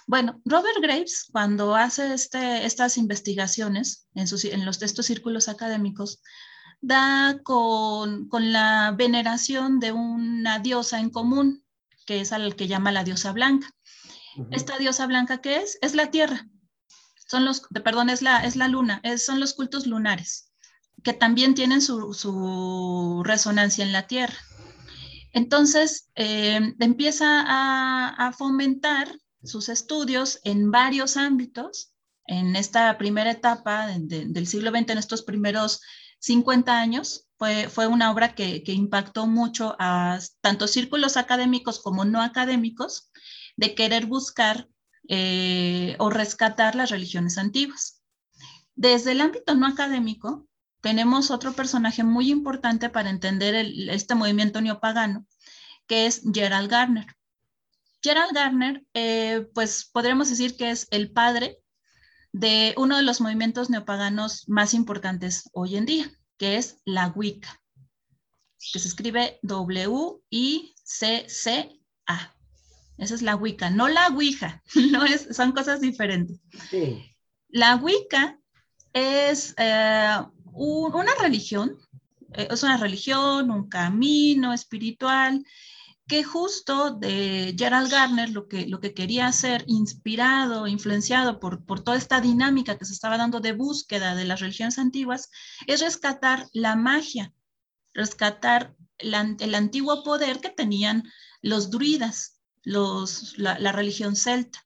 Bueno, 0.07 0.41
Robert 0.43 0.77
Graves, 0.81 1.27
cuando 1.31 1.75
hace 1.75 2.13
este, 2.13 2.65
estas 2.65 2.97
investigaciones 2.97 4.07
en, 4.15 4.27
sus, 4.27 4.43
en 4.45 4.65
los, 4.65 4.81
estos 4.81 5.05
círculos 5.05 5.47
académicos, 5.47 6.23
da 6.81 7.39
con, 7.43 8.27
la 8.31 8.93
veneración 8.97 9.79
de 9.79 9.91
una 9.91 10.57
diosa 10.59 10.99
en 10.99 11.11
común, 11.11 11.63
que 12.07 12.21
es 12.21 12.31
al 12.31 12.55
que 12.55 12.67
llama 12.67 12.91
la 12.91 13.03
diosa 13.03 13.31
blanca. 13.33 13.69
Esta 14.51 14.77
diosa 14.77 15.05
blanca, 15.05 15.41
¿qué 15.41 15.57
es? 15.57 15.77
Es 15.81 15.93
la 15.93 16.09
tierra. 16.09 16.47
Son 17.27 17.45
los, 17.45 17.61
perdón, 17.83 18.09
es 18.09 18.23
la, 18.23 18.43
es 18.43 18.55
la 18.55 18.67
luna, 18.67 19.01
son 19.17 19.39
los 19.39 19.53
cultos 19.53 19.85
lunares, 19.85 20.48
que 21.03 21.13
también 21.13 21.55
tienen 21.55 21.81
su, 21.81 23.21
resonancia 23.25 23.83
en 23.83 23.91
la 23.91 24.07
tierra. 24.07 24.37
Entonces, 25.31 26.09
eh, 26.15 26.75
empieza 26.79 27.43
a, 27.47 28.31
fomentar 28.37 29.19
sus 29.43 29.69
estudios 29.69 30.39
en 30.43 30.71
varios 30.71 31.17
ámbitos. 31.17 31.93
En 32.25 32.55
esta 32.55 32.97
primera 32.97 33.31
etapa 33.31 33.87
del 33.87 34.47
siglo 34.47 34.69
XX, 34.69 34.91
en 34.91 34.97
estos 34.97 35.23
primeros 35.23 35.81
50 36.19 36.79
años. 36.79 37.25
Fue, 37.37 37.69
fue 37.69 37.87
una 37.87 38.11
obra 38.11 38.35
que, 38.35 38.61
impactó 38.67 39.25
mucho 39.27 39.75
a 39.79 40.19
tanto 40.41 40.67
círculos 40.67 41.15
académicos 41.15 41.79
como 41.79 42.03
no 42.05 42.21
académicos 42.21 43.11
de 43.55 43.75
querer 43.75 44.05
buscar 44.05 44.67
eh, 45.07 45.95
o 45.99 46.09
rescatar 46.09 46.75
las 46.75 46.89
religiones 46.89 47.37
antiguas. 47.37 48.03
Desde 48.75 49.13
el 49.13 49.21
ámbito 49.21 49.55
no 49.55 49.67
académico, 49.67 50.48
tenemos 50.81 51.31
otro 51.31 51.53
personaje 51.53 52.03
muy 52.03 52.29
importante 52.29 52.89
para 52.89 53.09
entender 53.09 53.55
este 53.89 54.15
movimiento 54.15 54.61
neopagano, 54.61 55.25
que 55.87 56.05
es 56.05 56.21
Gerald 56.33 56.69
Garner. 56.69 57.07
Gerald 58.01 58.33
Garner, 58.33 58.85
eh, 58.93 59.47
pues 59.53 59.89
podríamos 59.91 60.29
decir 60.29 60.55
que 60.55 60.71
es 60.71 60.87
el 60.91 61.11
padre 61.11 61.59
de 62.31 62.73
uno 62.77 62.95
de 62.97 63.03
los 63.03 63.19
movimientos 63.21 63.69
neopaganos 63.69 64.47
más 64.47 64.73
importantes 64.73 65.49
hoy 65.51 65.75
en 65.75 65.85
día, 65.85 66.09
que 66.37 66.55
es 66.57 66.77
la 66.85 67.07
Wicca, 67.07 67.61
que 68.71 68.79
se 68.79 68.87
escribe 68.87 69.39
W-I-C-C-A. 69.41 70.75
Esa 72.97 73.15
es 73.15 73.21
la 73.21 73.35
Wicca, 73.35 73.69
no 73.69 73.87
la 73.87 74.07
Ouija, 74.07 74.63
no 74.91 75.03
es, 75.03 75.35
son 75.35 75.51
cosas 75.51 75.81
diferentes. 75.81 76.39
La 77.49 77.75
Wicca 77.75 78.39
es 78.93 79.53
eh, 79.57 80.17
una 80.53 81.13
religión 81.21 81.77
eh, 82.33 82.47
es 82.51 82.63
una 82.63 82.77
religión, 82.77 83.51
un 83.51 83.69
camino 83.69 84.53
espiritual, 84.53 85.43
que 86.07 86.23
justo 86.23 86.91
de 86.91 87.55
Gerald 87.57 87.91
Garner 87.91 88.29
lo 88.29 88.47
que, 88.47 88.65
lo 88.65 88.79
que 88.79 88.93
quería 88.93 89.27
hacer, 89.27 89.63
inspirado, 89.67 90.67
influenciado 90.67 91.39
por, 91.39 91.65
por 91.65 91.83
toda 91.83 91.97
esta 91.97 92.19
dinámica 92.19 92.77
que 92.77 92.85
se 92.85 92.93
estaba 92.93 93.17
dando 93.17 93.39
de 93.39 93.53
búsqueda 93.53 94.15
de 94.15 94.25
las 94.25 94.39
religiones 94.39 94.79
antiguas, 94.79 95.29
es 95.67 95.81
rescatar 95.81 96.47
la 96.51 96.75
magia, 96.75 97.33
rescatar 97.93 98.75
el 98.97 99.55
antiguo 99.55 100.03
poder 100.03 100.41
que 100.41 100.49
tenían 100.49 101.03
los 101.41 101.69
druidas, 101.69 102.39
los, 102.63 103.37
la, 103.37 103.71
religión 103.71 104.15
celta. 104.15 104.65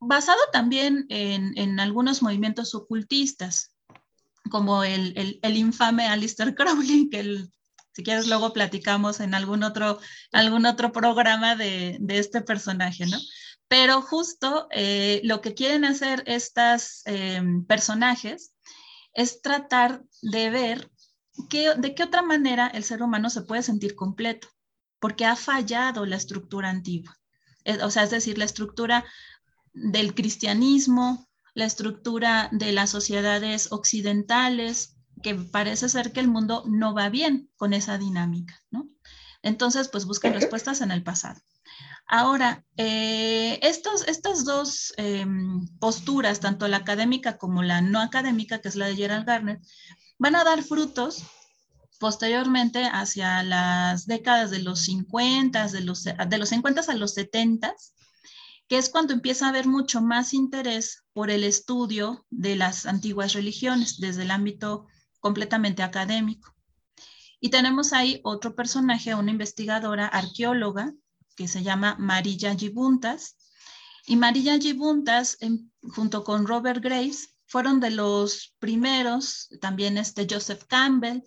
Basado 0.00 0.40
también 0.52 1.06
en, 1.10 1.56
en 1.56 1.78
algunos 1.78 2.22
movimientos 2.22 2.74
ocultistas, 2.74 3.75
como 4.50 4.84
el, 4.84 5.38
el, 5.42 5.56
infame 5.56 6.06
Alistair 6.06 6.54
Crowley, 6.54 7.08
que 7.10 7.20
el, 7.20 7.50
si 7.92 8.02
quieres 8.02 8.26
luego 8.26 8.52
platicamos 8.52 9.20
en 9.20 9.34
algún 9.34 9.62
otro, 9.62 9.98
algún 10.32 10.66
otro 10.66 10.92
programa 10.92 11.56
de, 11.56 11.96
de 12.00 12.18
este 12.18 12.40
personaje, 12.40 13.06
¿no? 13.06 13.18
Pero 13.68 14.00
justo 14.00 14.68
eh, 14.70 15.20
lo 15.24 15.40
que 15.40 15.54
quieren 15.54 15.84
hacer 15.84 16.22
estos 16.26 17.02
eh, 17.06 17.42
personajes 17.66 18.52
es 19.12 19.40
tratar 19.42 20.04
de 20.22 20.50
ver 20.50 20.90
de 21.78 21.94
qué 21.94 22.02
otra 22.02 22.22
manera 22.22 22.66
el 22.68 22.84
ser 22.84 23.02
humano 23.02 23.28
se 23.28 23.42
puede 23.42 23.62
sentir 23.62 23.94
completo, 23.94 24.48
porque 25.00 25.26
ha 25.26 25.36
fallado 25.36 26.06
la 26.06 26.16
estructura 26.16 26.70
antigua. 26.70 27.14
O 27.82 27.90
sea, 27.90 28.04
es 28.04 28.10
decir, 28.10 28.38
la 28.38 28.46
estructura 28.46 29.04
del 29.74 30.14
cristianismo, 30.14 31.28
la 31.56 31.64
estructura 31.64 32.50
de 32.52 32.70
las 32.70 32.90
sociedades 32.90 33.72
occidentales, 33.72 34.94
que 35.22 35.34
parece 35.34 35.88
ser 35.88 36.12
que 36.12 36.20
el 36.20 36.28
mundo 36.28 36.64
no 36.66 36.94
va 36.94 37.08
bien 37.08 37.50
con 37.56 37.72
esa 37.72 37.96
dinámica, 37.96 38.62
¿no? 38.70 38.90
Entonces, 39.42 39.88
pues 39.88 40.04
buscan 40.04 40.34
respuestas 40.34 40.82
en 40.82 40.90
el 40.90 41.02
pasado. 41.02 41.40
Ahora, 42.06 42.62
eh, 42.76 43.58
estas 43.62 44.44
dos 44.44 44.92
em, 44.98 45.66
posturas, 45.78 46.40
tanto 46.40 46.68
la 46.68 46.76
académica 46.76 47.38
como 47.38 47.62
la 47.62 47.80
no 47.80 48.00
académica, 48.00 48.60
que 48.60 48.68
es 48.68 48.76
la 48.76 48.86
de 48.88 48.96
Gerald 48.96 49.24
Garner, 49.24 49.58
van 50.18 50.36
a 50.36 50.44
dar 50.44 50.62
frutos 50.62 51.24
posteriormente 51.98 52.84
hacia 52.84 53.42
las 53.42 54.04
décadas 54.04 54.50
de 54.50 54.58
los 54.58 54.80
50, 54.80 55.68
de 55.68 55.80
los, 55.80 56.04
de 56.04 56.38
los 56.38 56.50
50 56.50 56.82
a 56.86 56.94
los 56.96 57.14
70, 57.14 57.74
que 58.68 58.76
es 58.76 58.90
cuando 58.90 59.14
empieza 59.14 59.46
a 59.46 59.48
haber 59.48 59.66
mucho 59.66 60.02
más 60.02 60.34
interés 60.34 61.05
por 61.16 61.30
el 61.30 61.44
estudio 61.44 62.26
de 62.28 62.56
las 62.56 62.84
antiguas 62.84 63.32
religiones 63.32 63.98
desde 63.98 64.24
el 64.24 64.30
ámbito 64.30 64.86
completamente 65.18 65.82
académico. 65.82 66.54
Y 67.40 67.48
tenemos 67.48 67.94
ahí 67.94 68.20
otro 68.22 68.54
personaje, 68.54 69.14
una 69.14 69.30
investigadora 69.30 70.08
arqueóloga 70.08 70.92
que 71.34 71.48
se 71.48 71.62
llama 71.62 71.96
Marilla 71.98 72.54
Gibuntas. 72.54 73.38
Y 74.06 74.16
Marilla 74.16 74.58
Gibuntas, 74.58 75.38
junto 75.94 76.22
con 76.22 76.46
Robert 76.46 76.82
Graves, 76.82 77.30
fueron 77.46 77.80
de 77.80 77.92
los 77.92 78.54
primeros, 78.58 79.48
también 79.62 79.96
este 79.96 80.26
Joseph 80.28 80.64
Campbell, 80.68 81.22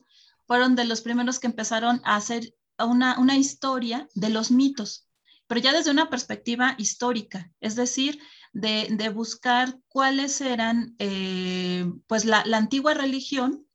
fueron 0.45 0.75
de 0.75 0.85
los 0.85 1.01
primeros 1.01 1.39
que 1.39 1.47
empezaron 1.47 1.99
a 2.03 2.17
hacer 2.17 2.53
una, 2.77 3.17
una 3.17 3.37
historia 3.37 4.07
de 4.13 4.29
los 4.29 4.51
mitos, 4.51 5.07
pero 5.47 5.61
ya 5.61 5.73
desde 5.73 5.89
una 5.89 6.11
perspectiva 6.11 6.75
histórica, 6.77 7.51
es 7.59 7.75
decir, 7.75 8.19
de, 8.51 8.87
de 8.91 9.09
buscar 9.09 9.77
cuáles 9.87 10.41
eran 10.41 10.95
eh, 10.99 11.85
pues 12.07 12.25
la, 12.25 12.43
la 12.45 12.57
antigua 12.57 12.93
religión 12.93 13.65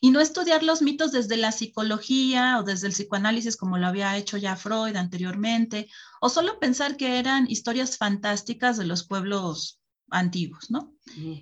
y 0.00 0.10
no 0.10 0.20
estudiar 0.20 0.62
los 0.62 0.82
mitos 0.82 1.12
desde 1.12 1.36
la 1.36 1.52
psicología 1.52 2.58
o 2.58 2.62
desde 2.62 2.86
el 2.86 2.92
psicoanálisis 2.92 3.56
como 3.56 3.78
lo 3.78 3.86
había 3.86 4.16
hecho 4.16 4.36
ya 4.36 4.56
Freud 4.56 4.96
anteriormente, 4.96 5.88
o 6.20 6.28
solo 6.28 6.58
pensar 6.58 6.96
que 6.96 7.18
eran 7.18 7.50
historias 7.50 7.96
fantásticas 7.96 8.76
de 8.76 8.86
los 8.86 9.06
pueblos 9.06 9.80
antiguos, 10.10 10.70
¿no? 10.70 10.94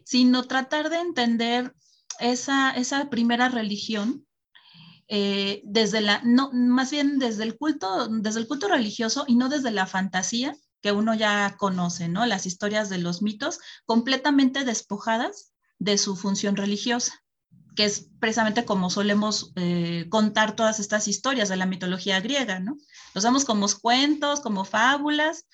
Sino 0.04 0.44
tratar 0.44 0.90
de 0.90 0.98
entender 0.98 1.74
esa, 2.20 2.70
esa 2.70 3.10
primera 3.10 3.48
religión 3.48 4.26
eh, 5.08 5.60
desde 5.64 6.00
la, 6.00 6.22
no, 6.24 6.50
más 6.52 6.90
bien 6.90 7.18
desde 7.18 7.42
el 7.42 7.58
culto, 7.58 8.08
desde 8.08 8.40
el 8.40 8.48
culto 8.48 8.68
religioso 8.68 9.24
y 9.26 9.34
no 9.34 9.48
desde 9.48 9.70
la 9.70 9.86
fantasía 9.86 10.56
que 10.84 10.92
uno 10.92 11.14
ya 11.14 11.56
conoce, 11.56 12.08
¿no? 12.08 12.26
Las 12.26 12.44
historias 12.44 12.90
de 12.90 12.98
los 12.98 13.22
mitos 13.22 13.58
completamente 13.86 14.64
despojadas 14.64 15.54
de 15.78 15.96
su 15.96 16.14
función 16.14 16.56
religiosa, 16.56 17.22
que 17.74 17.86
es 17.86 18.10
precisamente 18.20 18.66
como 18.66 18.90
solemos 18.90 19.54
eh, 19.56 20.04
contar 20.10 20.54
todas 20.54 20.80
estas 20.80 21.08
historias 21.08 21.48
de 21.48 21.56
la 21.56 21.64
mitología 21.64 22.20
griega, 22.20 22.60
¿no? 22.60 22.76
Los 23.14 23.24
damos 23.24 23.46
como 23.46 23.66
cuentos, 23.80 24.40
como 24.40 24.66
fábulas, 24.66 25.46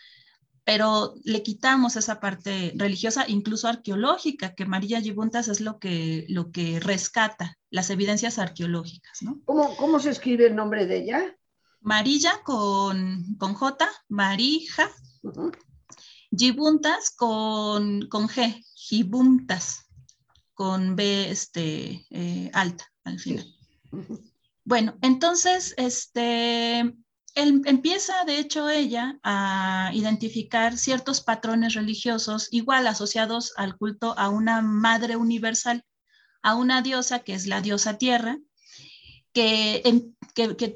pero 0.64 1.14
le 1.22 1.44
quitamos 1.44 1.94
esa 1.94 2.18
parte 2.18 2.72
religiosa, 2.74 3.24
incluso 3.28 3.68
arqueológica, 3.68 4.56
que 4.56 4.66
María 4.66 5.00
Gibuntas 5.00 5.46
es 5.46 5.60
lo 5.60 5.78
que, 5.78 6.26
lo 6.28 6.50
que 6.50 6.80
rescata, 6.80 7.56
las 7.70 7.88
evidencias 7.90 8.40
arqueológicas. 8.40 9.22
¿no? 9.22 9.40
¿Cómo, 9.44 10.00
se 10.00 10.10
escribe 10.10 10.48
el 10.48 10.56
nombre 10.56 10.86
de 10.86 11.04
ella? 11.04 11.36
Marilla 11.80 12.42
con, 12.42 13.36
con 13.38 13.54
J, 13.54 13.88
Marija. 14.08 14.90
Gibuntas 16.37 17.11
con, 17.11 18.06
con 18.09 18.28
G, 18.28 18.64
Gibuntas, 18.74 19.87
con 20.54 20.94
B 20.96 21.30
este, 21.30 22.06
eh, 22.11 22.50
alta 22.52 22.85
al 23.04 23.18
final. 23.18 23.46
Bueno, 24.64 24.96
entonces, 25.02 25.74
este, 25.76 26.94
empieza, 27.35 28.24
de 28.24 28.38
hecho, 28.38 28.68
ella 28.68 29.18
a 29.22 29.90
identificar 29.94 30.76
ciertos 30.76 31.20
patrones 31.20 31.74
religiosos 31.74 32.48
igual 32.52 32.87
asociados 32.87 33.52
al 33.56 33.76
culto 33.76 34.14
a 34.18 34.28
una 34.28 34.62
madre 34.62 35.16
universal, 35.16 35.85
a 36.42 36.54
una 36.54 36.83
diosa 36.83 37.20
que 37.20 37.35
es 37.35 37.46
la 37.46 37.61
diosa 37.61 37.98
tierra, 37.98 38.38
que, 39.32 39.82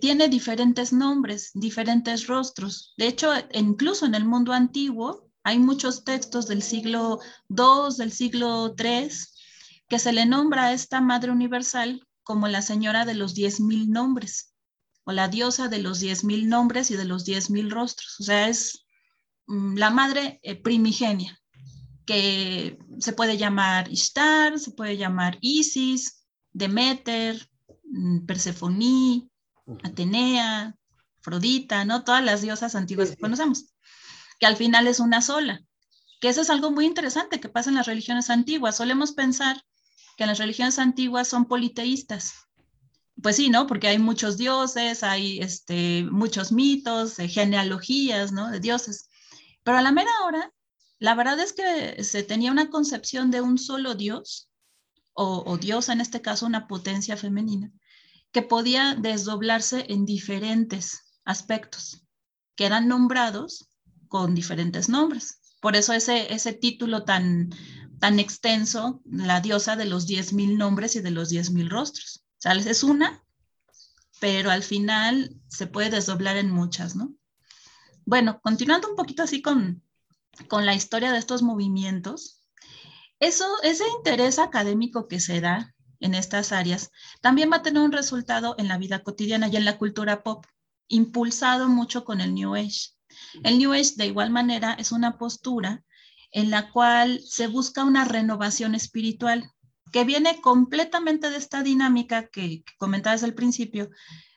tiene 0.00 0.28
diferentes 0.28 0.92
nombres, 0.92 1.50
diferentes 1.54 2.26
rostros. 2.26 2.94
De 2.96 3.06
hecho, 3.06 3.32
incluso 3.52 4.06
en 4.06 4.14
el 4.14 4.24
mundo 4.24 4.52
antiguo 4.52 5.30
hay 5.42 5.58
muchos 5.58 6.04
textos 6.04 6.46
del 6.46 6.62
siglo 6.62 7.20
II, 7.50 7.96
del 7.98 8.12
siglo 8.12 8.74
III, 8.78 9.08
que 9.88 9.98
se 9.98 10.12
le 10.12 10.26
nombra 10.26 10.66
a 10.66 10.72
esta 10.72 11.00
madre 11.00 11.30
universal 11.30 12.06
como 12.22 12.48
la 12.48 12.62
señora 12.62 13.04
de 13.04 13.14
los 13.14 13.34
diez 13.34 13.60
mil 13.60 13.90
nombres 13.90 14.54
o 15.04 15.12
la 15.12 15.28
diosa 15.28 15.68
de 15.68 15.78
los 15.78 16.00
diez 16.00 16.24
mil 16.24 16.48
nombres 16.48 16.90
y 16.90 16.96
de 16.96 17.04
los 17.04 17.24
diez 17.24 17.50
mil 17.50 17.70
rostros. 17.70 18.18
O 18.20 18.24
sea, 18.24 18.48
es 18.48 18.86
mm, 19.46 19.76
la 19.76 19.90
madre 19.90 20.40
eh, 20.42 20.56
primigenia, 20.56 21.38
que 22.06 22.78
se 22.98 23.12
puede 23.12 23.36
llamar 23.36 23.92
Ishtar, 23.92 24.58
se 24.58 24.70
puede 24.72 24.96
llamar 24.96 25.38
Isis, 25.40 26.26
Demeter, 26.52 27.50
mm, 27.94 28.26
Persefoní, 28.26 29.30
Atenea, 29.82 30.76
Afrodita, 31.20 31.84
¿no? 31.84 32.04
Todas 32.04 32.24
las 32.24 32.42
diosas 32.42 32.74
antiguas 32.74 33.10
que 33.10 33.16
conocemos, 33.16 33.74
que 34.38 34.46
al 34.46 34.56
final 34.56 34.86
es 34.86 35.00
una 35.00 35.22
sola. 35.22 35.62
Que 36.20 36.28
eso 36.28 36.42
es 36.42 36.50
algo 36.50 36.70
muy 36.70 36.86
interesante 36.86 37.40
que 37.40 37.48
pasa 37.48 37.70
en 37.70 37.76
las 37.76 37.86
religiones 37.86 38.30
antiguas. 38.30 38.76
Solemos 38.76 39.12
pensar 39.12 39.62
que 40.16 40.26
las 40.26 40.38
religiones 40.38 40.78
antiguas 40.78 41.28
son 41.28 41.46
politeístas, 41.46 42.34
pues 43.22 43.36
sí, 43.36 43.48
¿no? 43.48 43.66
Porque 43.66 43.88
hay 43.88 43.98
muchos 43.98 44.36
dioses, 44.36 45.02
hay 45.02 45.38
este, 45.40 46.04
muchos 46.10 46.52
mitos, 46.52 47.16
genealogías, 47.16 48.32
¿no? 48.32 48.50
De 48.50 48.60
dioses. 48.60 49.08
Pero 49.62 49.78
a 49.78 49.82
la 49.82 49.92
mera 49.92 50.10
hora, 50.26 50.52
la 50.98 51.14
verdad 51.14 51.38
es 51.40 51.52
que 51.52 52.02
se 52.02 52.22
tenía 52.22 52.50
una 52.50 52.70
concepción 52.70 53.30
de 53.30 53.40
un 53.40 53.58
solo 53.58 53.94
dios, 53.94 54.50
o, 55.12 55.44
o 55.46 55.58
diosa 55.58 55.92
en 55.92 56.00
este 56.00 56.20
caso, 56.20 56.46
una 56.46 56.66
potencia 56.66 57.16
femenina, 57.16 57.70
que 58.34 58.42
podía 58.42 58.96
desdoblarse 58.96 59.86
en 59.88 60.04
diferentes 60.04 61.04
aspectos, 61.24 62.04
que 62.56 62.66
eran 62.66 62.88
nombrados 62.88 63.70
con 64.08 64.34
diferentes 64.34 64.88
nombres. 64.88 65.40
Por 65.60 65.76
eso 65.76 65.92
ese, 65.92 66.34
ese 66.34 66.52
título 66.52 67.04
tan, 67.04 67.50
tan 68.00 68.18
extenso, 68.18 69.00
la 69.06 69.40
diosa 69.40 69.76
de 69.76 69.86
los 69.86 70.06
diez 70.06 70.32
mil 70.32 70.58
nombres 70.58 70.96
y 70.96 71.00
de 71.00 71.12
los 71.12 71.30
diez 71.30 71.50
mil 71.50 71.70
rostros 71.70 72.24
es 72.44 72.82
una, 72.82 73.24
pero 74.20 74.50
al 74.50 74.62
final 74.62 75.34
se 75.48 75.66
puede 75.66 75.90
desdoblar 75.90 76.36
en 76.36 76.50
muchas, 76.50 76.94
¿no? 76.94 77.14
Bueno, 78.04 78.40
continuando 78.42 78.90
un 78.90 78.96
poquito 78.96 79.22
así 79.22 79.40
con, 79.40 79.82
con 80.48 80.66
la 80.66 80.74
historia 80.74 81.10
de 81.12 81.18
estos 81.18 81.42
movimientos, 81.42 82.42
eso, 83.18 83.46
ese 83.62 83.84
interés 83.96 84.38
académico 84.38 85.08
que 85.08 85.20
se 85.20 85.40
da 85.40 85.73
en 86.04 86.14
estas 86.14 86.52
áreas 86.52 86.92
también 87.22 87.50
va 87.50 87.56
a 87.56 87.62
tener 87.62 87.82
un 87.82 87.92
resultado 87.92 88.54
en 88.58 88.68
la 88.68 88.76
vida 88.76 89.02
cotidiana 89.02 89.48
y 89.48 89.56
en 89.56 89.64
la 89.64 89.78
cultura 89.78 90.22
pop, 90.22 90.44
impulsado 90.86 91.68
mucho 91.68 92.04
con 92.04 92.20
el 92.20 92.34
New 92.34 92.54
Age. 92.54 92.90
El 93.42 93.58
New 93.58 93.72
Age, 93.72 93.94
de 93.96 94.06
igual 94.06 94.30
manera, 94.30 94.74
es 94.74 94.92
una 94.92 95.16
postura 95.16 95.82
en 96.30 96.50
la 96.50 96.70
cual 96.70 97.20
se 97.24 97.46
busca 97.46 97.84
una 97.84 98.04
renovación 98.04 98.74
espiritual, 98.74 99.50
que 99.92 100.04
viene 100.04 100.40
completamente 100.42 101.30
de 101.30 101.38
esta 101.38 101.62
dinámica 101.62 102.26
que, 102.26 102.64
comentabas 102.76 103.22
al 103.22 103.34
principio, 103.34 103.88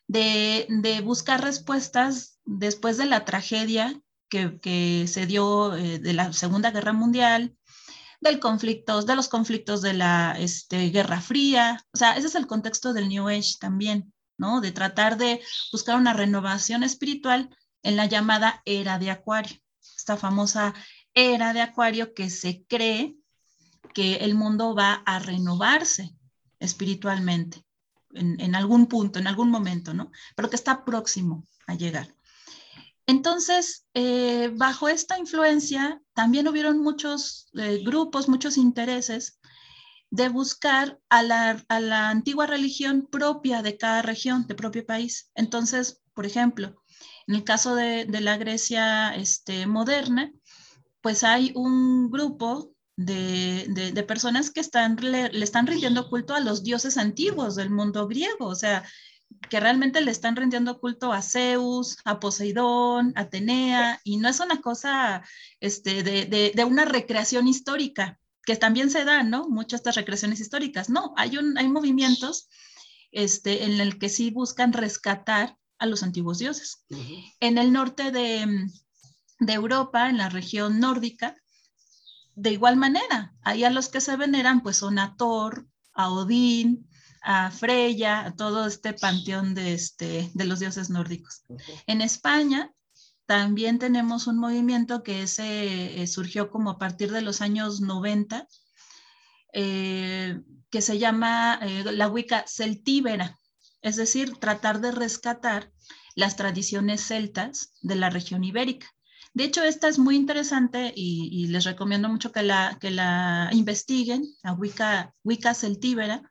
de, 0.08 1.02
buscar 1.04 1.44
respuestas 1.44 2.40
después 2.46 2.98
de 2.98 3.08
la 3.08 3.26
tragedia 3.26 4.00
que, 4.30 5.06
se 5.08 5.26
dio 5.26 5.76
eh, 5.76 6.00
de 6.00 6.14
la 6.14 6.32
Segunda 6.32 6.72
Guerra 6.72 6.94
Mundial, 6.94 7.57
del 8.20 8.40
conflictos, 8.40 9.06
de 9.06 9.16
los 9.16 9.28
conflictos 9.28 9.82
de 9.82 9.94
la 9.94 10.36
este, 10.40 10.90
Guerra 10.90 11.22
Fría. 11.22 11.84
O 11.94 11.98
sea, 11.98 12.18
ese 12.18 12.28
es 12.28 12.36
el 12.36 12.48
contexto 12.48 12.94
del 12.94 13.10
New 13.10 13.28
Age 13.28 13.56
también, 13.60 14.14
¿no? 14.38 14.62
De 14.62 14.72
tratar 14.72 15.18
de 15.18 15.42
buscar 15.72 15.98
una 15.98 16.14
renovación 16.14 16.84
espiritual 16.84 17.50
en 17.84 17.96
la 17.96 18.06
llamada 18.06 18.62
era 18.66 19.00
de 19.00 19.12
Acuario, 19.12 19.58
esta 19.96 20.18
famosa 20.18 20.74
era 21.14 21.54
de 21.54 21.62
Acuario 21.62 22.14
que 22.14 22.30
se 22.30 22.66
cree 22.68 23.16
que 23.94 24.16
el 24.16 24.36
mundo 24.36 24.76
va 24.76 25.04
a 25.06 25.20
renovarse 25.20 26.16
espiritualmente 26.60 27.64
en, 28.14 28.40
en 28.40 28.56
algún 28.56 28.88
punto, 28.88 29.20
en 29.20 29.28
algún 29.28 29.50
momento, 29.50 29.94
¿no? 29.94 30.12
Pero 30.36 30.50
que 30.50 30.56
está 30.56 30.84
próximo 30.84 31.46
a 31.68 31.76
llegar. 31.76 32.17
Entonces, 33.08 33.88
eh, 33.94 34.52
bajo 34.54 34.90
esta 34.90 35.18
influencia, 35.18 36.02
también 36.14 36.48
hubieron 36.50 36.80
muchos 36.80 37.50
eh, 37.54 37.82
grupos, 37.84 38.28
muchos 38.28 38.58
intereses 38.58 39.40
de 40.10 40.28
buscar 40.30 41.00
a 41.10 41.24
la, 41.24 42.10
antigua 42.10 42.48
religión 42.48 43.08
propia 43.10 43.62
de 43.62 43.78
cada 43.78 44.02
región, 44.02 44.46
de 44.48 44.56
propio 44.56 44.86
país. 44.86 45.32
Entonces, 45.36 46.02
por 46.14 46.26
ejemplo, 46.26 46.84
en 47.28 47.36
el 47.36 47.44
caso 47.46 47.76
de, 47.76 48.06
la 48.08 48.38
Grecia 48.38 49.16
este, 49.16 49.68
moderna, 49.68 50.32
pues 51.02 51.24
hay 51.24 51.54
un 51.56 52.12
grupo 52.12 52.74
de, 52.98 54.04
personas 54.06 54.52
que 54.52 54.60
están, 54.60 54.98
le, 55.00 55.30
le, 55.30 55.44
están 55.46 55.68
rindiendo 55.68 56.10
culto 56.10 56.36
a 56.36 56.42
los 56.42 56.62
dioses 56.64 56.98
antiguos 56.98 57.56
del 57.56 57.70
mundo 57.70 58.08
griego, 58.08 58.48
o 58.48 58.56
sea, 58.56 58.84
que 59.50 59.60
realmente 59.60 60.02
le 60.02 60.12
están 60.12 60.36
rindiendo 60.36 60.80
culto 60.80 61.14
a 61.14 61.22
Zeus, 61.22 61.98
a 62.06 62.20
Poseidón, 62.20 63.14
a 63.16 63.22
Atenea, 63.22 64.02
y 64.04 64.18
no 64.18 64.30
es 64.30 64.40
una 64.40 64.62
cosa 64.62 65.24
este, 65.60 66.04
de, 66.04 66.66
una 66.66 66.86
recreación 66.86 67.48
histórica, 67.48 68.20
que 68.44 68.56
también 68.56 68.90
se 68.90 69.04
dan, 69.04 69.30
¿no? 69.30 69.50
Muchas 69.50 69.80
estas 69.80 69.96
recreaciones 69.96 70.40
históricas. 70.40 70.90
No, 70.90 71.14
hay, 71.18 71.38
un, 71.38 71.58
hay 71.58 71.68
movimientos 71.68 72.50
este, 73.12 73.66
en 73.66 73.80
el 73.80 74.00
que 74.00 74.10
sí 74.10 74.32
buscan 74.32 74.74
rescatar 74.74 75.58
a 75.80 75.86
los 75.86 76.04
antiguos 76.04 76.40
dioses. 76.40 76.86
En 77.40 77.58
el 77.58 77.72
norte 77.72 78.12
de, 78.12 78.68
de 79.40 79.54
Europa, 79.54 80.10
en 80.10 80.18
la 80.18 80.30
región 80.30 80.80
nórdica, 80.80 81.36
de 82.36 82.52
igual 82.52 82.78
manera, 82.78 83.34
ahí 83.42 83.64
a 83.64 83.70
los 83.70 83.90
que 83.90 84.02
se 84.02 84.16
veneran 84.16 84.62
pues 84.62 84.78
son 84.78 85.00
a 85.00 85.16
Thor, 85.16 85.68
a 85.94 86.12
Odín, 86.12 86.88
a 87.30 87.52
Freya, 87.52 88.26
a 88.28 88.32
todo 88.32 88.66
este 88.66 88.94
panteón 88.94 89.54
de, 89.54 89.74
este, 89.74 90.32
de 90.34 90.46
los 90.46 90.60
dioses 90.62 90.90
nórdicos. 90.90 91.44
En 91.86 92.00
España 92.00 92.72
también 93.26 93.80
tenemos 93.80 94.28
un 94.28 94.40
movimiento 94.40 95.04
que 95.04 95.24
ese, 95.24 96.02
eh, 96.02 96.08
surgió 96.08 96.50
como 96.50 96.70
a 96.70 96.80
partir 96.80 97.12
de 97.12 97.22
los 97.22 97.42
años 97.42 97.82
90, 97.82 98.48
eh, 99.52 100.40
que 100.70 100.82
se 100.82 101.00
llama 101.00 101.60
eh, 101.62 101.84
la 101.92 102.08
Wicca 102.08 102.46
celtíbera, 102.48 103.38
es 103.82 103.98
decir, 103.98 104.38
tratar 104.38 104.80
de 104.80 104.94
rescatar 104.94 105.70
las 106.16 106.38
tradiciones 106.38 107.02
celtas 107.02 107.74
de 107.82 107.96
la 107.96 108.10
región 108.10 108.46
ibérica. 108.46 108.88
De 109.34 109.44
hecho, 109.44 109.64
esta 109.64 109.90
es 109.90 110.00
muy 110.00 110.16
interesante 110.16 110.94
y, 110.96 111.48
les 111.48 111.66
recomiendo 111.66 112.08
mucho 112.08 112.32
que 112.32 112.42
la, 112.42 112.78
que 112.80 112.90
la 112.90 113.50
investiguen, 113.52 114.26
la 114.44 114.54
Wicca, 114.54 115.14
Wicca 115.26 115.54
celtíbera, 115.54 116.24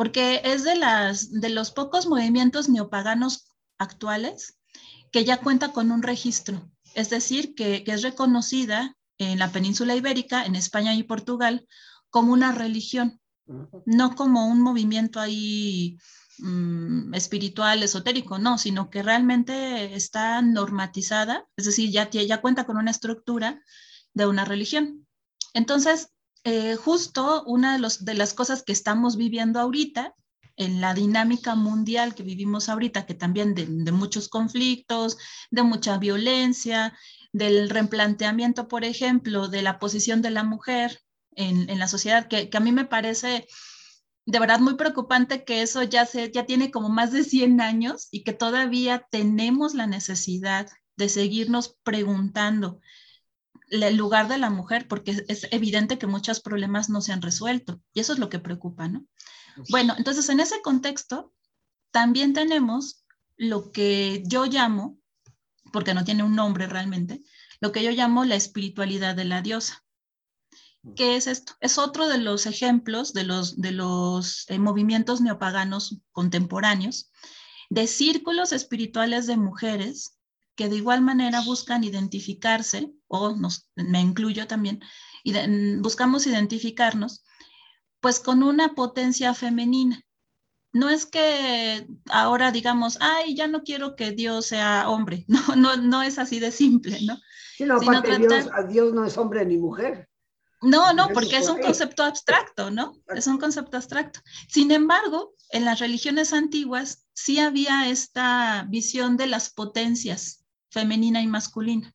porque 0.00 0.40
es 0.44 0.64
de, 0.64 0.76
las, 0.76 1.30
de 1.30 1.50
los 1.50 1.72
pocos 1.72 2.06
movimientos 2.06 2.70
neopaganos 2.70 3.52
actuales 3.76 4.58
que 5.12 5.26
ya 5.26 5.42
cuenta 5.42 5.72
con 5.72 5.90
un 5.90 6.02
registro, 6.02 6.72
es 6.94 7.10
decir, 7.10 7.54
que, 7.54 7.84
es 7.86 8.00
reconocida 8.00 8.96
en 9.18 9.38
la 9.38 9.52
península 9.52 9.94
ibérica, 9.94 10.46
en 10.46 10.56
España 10.56 10.94
y 10.94 11.02
Portugal, 11.02 11.68
como 12.08 12.32
una 12.32 12.52
religión, 12.52 13.20
no 13.84 14.14
como 14.14 14.46
un 14.46 14.62
movimiento 14.62 15.20
ahí 15.20 15.98
mm, 16.38 17.12
espiritual, 17.12 17.82
esotérico, 17.82 18.38
no, 18.38 18.56
sino 18.56 18.88
que 18.88 19.02
realmente 19.02 19.94
está 19.94 20.40
normatizada, 20.40 21.46
es 21.58 21.66
decir, 21.66 21.90
ya, 21.90 22.08
ya 22.08 22.40
cuenta 22.40 22.64
con 22.64 22.78
una 22.78 22.90
estructura 22.90 23.62
de 24.14 24.26
una 24.26 24.46
religión. 24.46 25.06
Entonces, 25.52 26.08
eh, 26.44 26.76
justo 26.76 27.44
una 27.44 27.78
de, 27.78 28.14
las 28.14 28.34
cosas 28.34 28.62
que 28.62 28.72
estamos 28.72 29.16
viviendo 29.16 29.60
ahorita, 29.60 30.14
en 30.56 30.80
la 30.80 30.92
dinámica 30.94 31.54
mundial 31.54 32.14
que 32.14 32.22
vivimos 32.22 32.68
ahorita, 32.68 33.06
que 33.06 33.14
también 33.14 33.54
de, 33.54 33.92
muchos 33.92 34.28
conflictos, 34.28 35.16
de 35.50 35.62
mucha 35.62 35.98
violencia, 35.98 36.96
del 37.32 37.70
replanteamiento, 37.70 38.68
por 38.68 38.84
ejemplo, 38.84 39.48
de 39.48 39.62
la 39.62 39.78
posición 39.78 40.20
de 40.22 40.30
la 40.30 40.44
mujer 40.44 41.00
en, 41.32 41.78
la 41.78 41.88
sociedad, 41.88 42.28
que, 42.28 42.50
a 42.52 42.60
mí 42.60 42.72
me 42.72 42.84
parece 42.84 43.46
de 44.26 44.38
verdad 44.38 44.60
muy 44.60 44.74
preocupante 44.74 45.44
que 45.44 45.62
eso 45.62 45.82
ya, 45.82 46.04
se, 46.04 46.30
ya 46.30 46.44
tiene 46.44 46.70
como 46.70 46.88
más 46.88 47.10
de 47.10 47.24
100 47.24 47.60
años 47.60 48.08
y 48.10 48.22
que 48.22 48.32
todavía 48.32 49.06
tenemos 49.10 49.74
la 49.74 49.86
necesidad 49.86 50.68
de 50.96 51.08
seguirnos 51.08 51.78
preguntando 51.82 52.80
el 53.70 53.96
lugar 53.96 54.28
de 54.28 54.38
la 54.38 54.50
mujer, 54.50 54.88
porque 54.88 55.24
es 55.28 55.46
evidente 55.52 55.98
que 55.98 56.06
muchos 56.06 56.40
problemas 56.40 56.90
no 56.90 57.00
se 57.00 57.12
han 57.12 57.22
resuelto 57.22 57.80
y 57.94 58.00
eso 58.00 58.12
es 58.12 58.18
lo 58.18 58.28
que 58.28 58.38
preocupa, 58.38 58.88
¿no? 58.88 59.06
Bueno, 59.68 59.94
entonces 59.96 60.28
en 60.28 60.40
ese 60.40 60.60
contexto 60.62 61.32
también 61.90 62.32
tenemos 62.32 63.04
lo 63.36 63.72
que 63.72 64.22
yo 64.26 64.46
llamo, 64.46 64.98
porque 65.72 65.94
no 65.94 66.04
tiene 66.04 66.22
un 66.22 66.34
nombre 66.34 66.66
realmente, 66.66 67.22
lo 67.60 67.72
que 67.72 67.82
yo 67.82 67.90
llamo 67.90 68.24
la 68.24 68.36
espiritualidad 68.36 69.14
de 69.14 69.24
la 69.24 69.42
diosa. 69.42 69.84
¿Qué 70.96 71.16
es 71.16 71.26
esto? 71.26 71.54
Es 71.60 71.76
otro 71.78 72.08
de 72.08 72.18
los 72.18 72.46
ejemplos 72.46 73.12
de 73.12 73.24
los, 73.24 73.60
de 73.60 73.72
los 73.72 74.48
eh, 74.48 74.58
movimientos 74.58 75.20
neopaganos 75.20 75.98
contemporáneos, 76.10 77.10
de 77.68 77.86
círculos 77.86 78.52
espirituales 78.52 79.26
de 79.26 79.36
mujeres 79.36 80.18
que 80.54 80.68
de 80.68 80.76
igual 80.76 81.00
manera 81.00 81.40
buscan 81.40 81.84
identificarse, 81.84 82.92
o 83.08 83.34
nos, 83.36 83.68
me 83.76 84.00
incluyo 84.00 84.46
también, 84.46 84.80
y 85.24 85.34
buscamos 85.78 86.26
identificarnos, 86.26 87.24
pues 88.00 88.20
con 88.20 88.42
una 88.42 88.74
potencia 88.74 89.34
femenina. 89.34 90.02
No 90.72 90.88
es 90.88 91.04
que 91.04 91.86
ahora 92.10 92.52
digamos, 92.52 92.98
ay, 93.00 93.34
ya 93.34 93.48
no 93.48 93.62
quiero 93.62 93.96
que 93.96 94.12
Dios 94.12 94.46
sea 94.46 94.88
hombre, 94.88 95.24
no, 95.28 95.56
no, 95.56 95.76
no 95.76 96.02
es 96.02 96.18
así 96.18 96.40
de 96.40 96.52
simple, 96.52 96.98
¿no? 97.02 97.18
Sino 97.56 98.00
Dios, 98.00 98.48
Dios 98.68 98.94
no 98.94 99.04
es 99.04 99.18
hombre 99.18 99.44
ni 99.44 99.58
mujer. 99.58 100.08
No, 100.62 100.92
no, 100.92 101.08
porque 101.08 101.38
es 101.38 101.48
un 101.48 101.58
concepto 101.58 102.02
abstracto, 102.02 102.70
¿no? 102.70 102.92
Es 103.08 103.26
un 103.26 103.38
concepto 103.38 103.78
abstracto. 103.78 104.20
Sin 104.48 104.70
embargo, 104.70 105.34
en 105.50 105.64
las 105.64 105.78
religiones 105.78 106.34
antiguas 106.34 107.06
sí 107.14 107.38
había 107.38 107.88
esta 107.88 108.66
visión 108.68 109.16
de 109.16 109.26
las 109.26 109.50
potencias 109.50 110.39
femenina 110.70 111.22
y 111.22 111.26
masculina. 111.26 111.94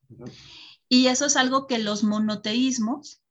Y 0.88 1.08
eso 1.08 1.26
es 1.26 1.36
algo 1.36 1.68
que 1.68 1.80
los 1.80 2.04
monoteísmos, 2.04 3.22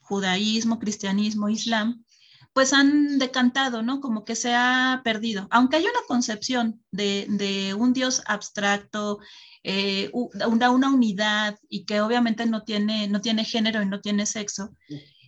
judaísmo, 0.00 0.78
cristianismo, 0.78 1.48
islam, 1.48 2.04
pues 2.52 2.72
han 2.72 3.18
decantado, 3.18 3.82
¿no? 3.82 4.00
Como 4.00 4.24
que 4.24 4.34
se 4.34 4.54
ha 4.54 5.02
perdido. 5.04 5.46
Aunque 5.50 5.76
hay 5.76 5.84
una 5.84 6.00
concepción 6.08 6.82
de, 6.90 7.74
un 7.78 7.92
Dios 7.92 8.22
abstracto, 8.26 9.18
eh, 9.62 10.10
una, 10.12 10.68
una, 10.68 10.90
unidad 10.90 11.58
y 11.68 11.84
que 11.84 12.00
obviamente 12.00 12.46
no 12.46 12.62
tiene, 12.64 13.08
no 13.08 13.20
tiene 13.20 13.44
género 13.44 13.82
y 13.82 13.86
no 13.86 14.00
tiene 14.00 14.26
sexo, 14.26 14.74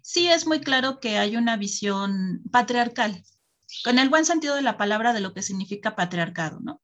sí 0.02 0.26
es 0.26 0.46
muy 0.46 0.60
claro 0.60 1.00
que 1.00 1.18
hay 1.18 1.36
una 1.36 1.56
visión 1.56 2.42
patriarcal, 2.50 3.22
con 3.84 3.98
el 3.98 4.08
buen 4.08 4.24
sentido 4.24 4.54
de 4.54 4.62
la 4.62 4.76
palabra 4.76 5.12
de 5.12 5.20
lo 5.20 5.32
que 5.32 5.42
significa 5.42 5.96
patriarcado, 5.96 6.60
¿no? 6.60 6.82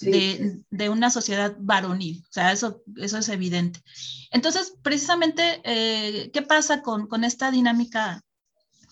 De, 0.00 0.88
una 0.88 1.10
sociedad 1.10 1.56
varonil. 1.58 2.24
O 2.28 2.32
sea, 2.32 2.52
eso, 2.52 2.82
eso 2.96 3.18
es 3.18 3.28
evidente. 3.28 3.82
Entonces, 4.30 4.74
precisamente, 4.82 5.60
eh, 5.64 6.30
¿qué 6.32 6.42
pasa 6.42 6.82
con, 6.82 7.06
con 7.06 7.24
esta 7.24 7.50
dinámica 7.50 8.22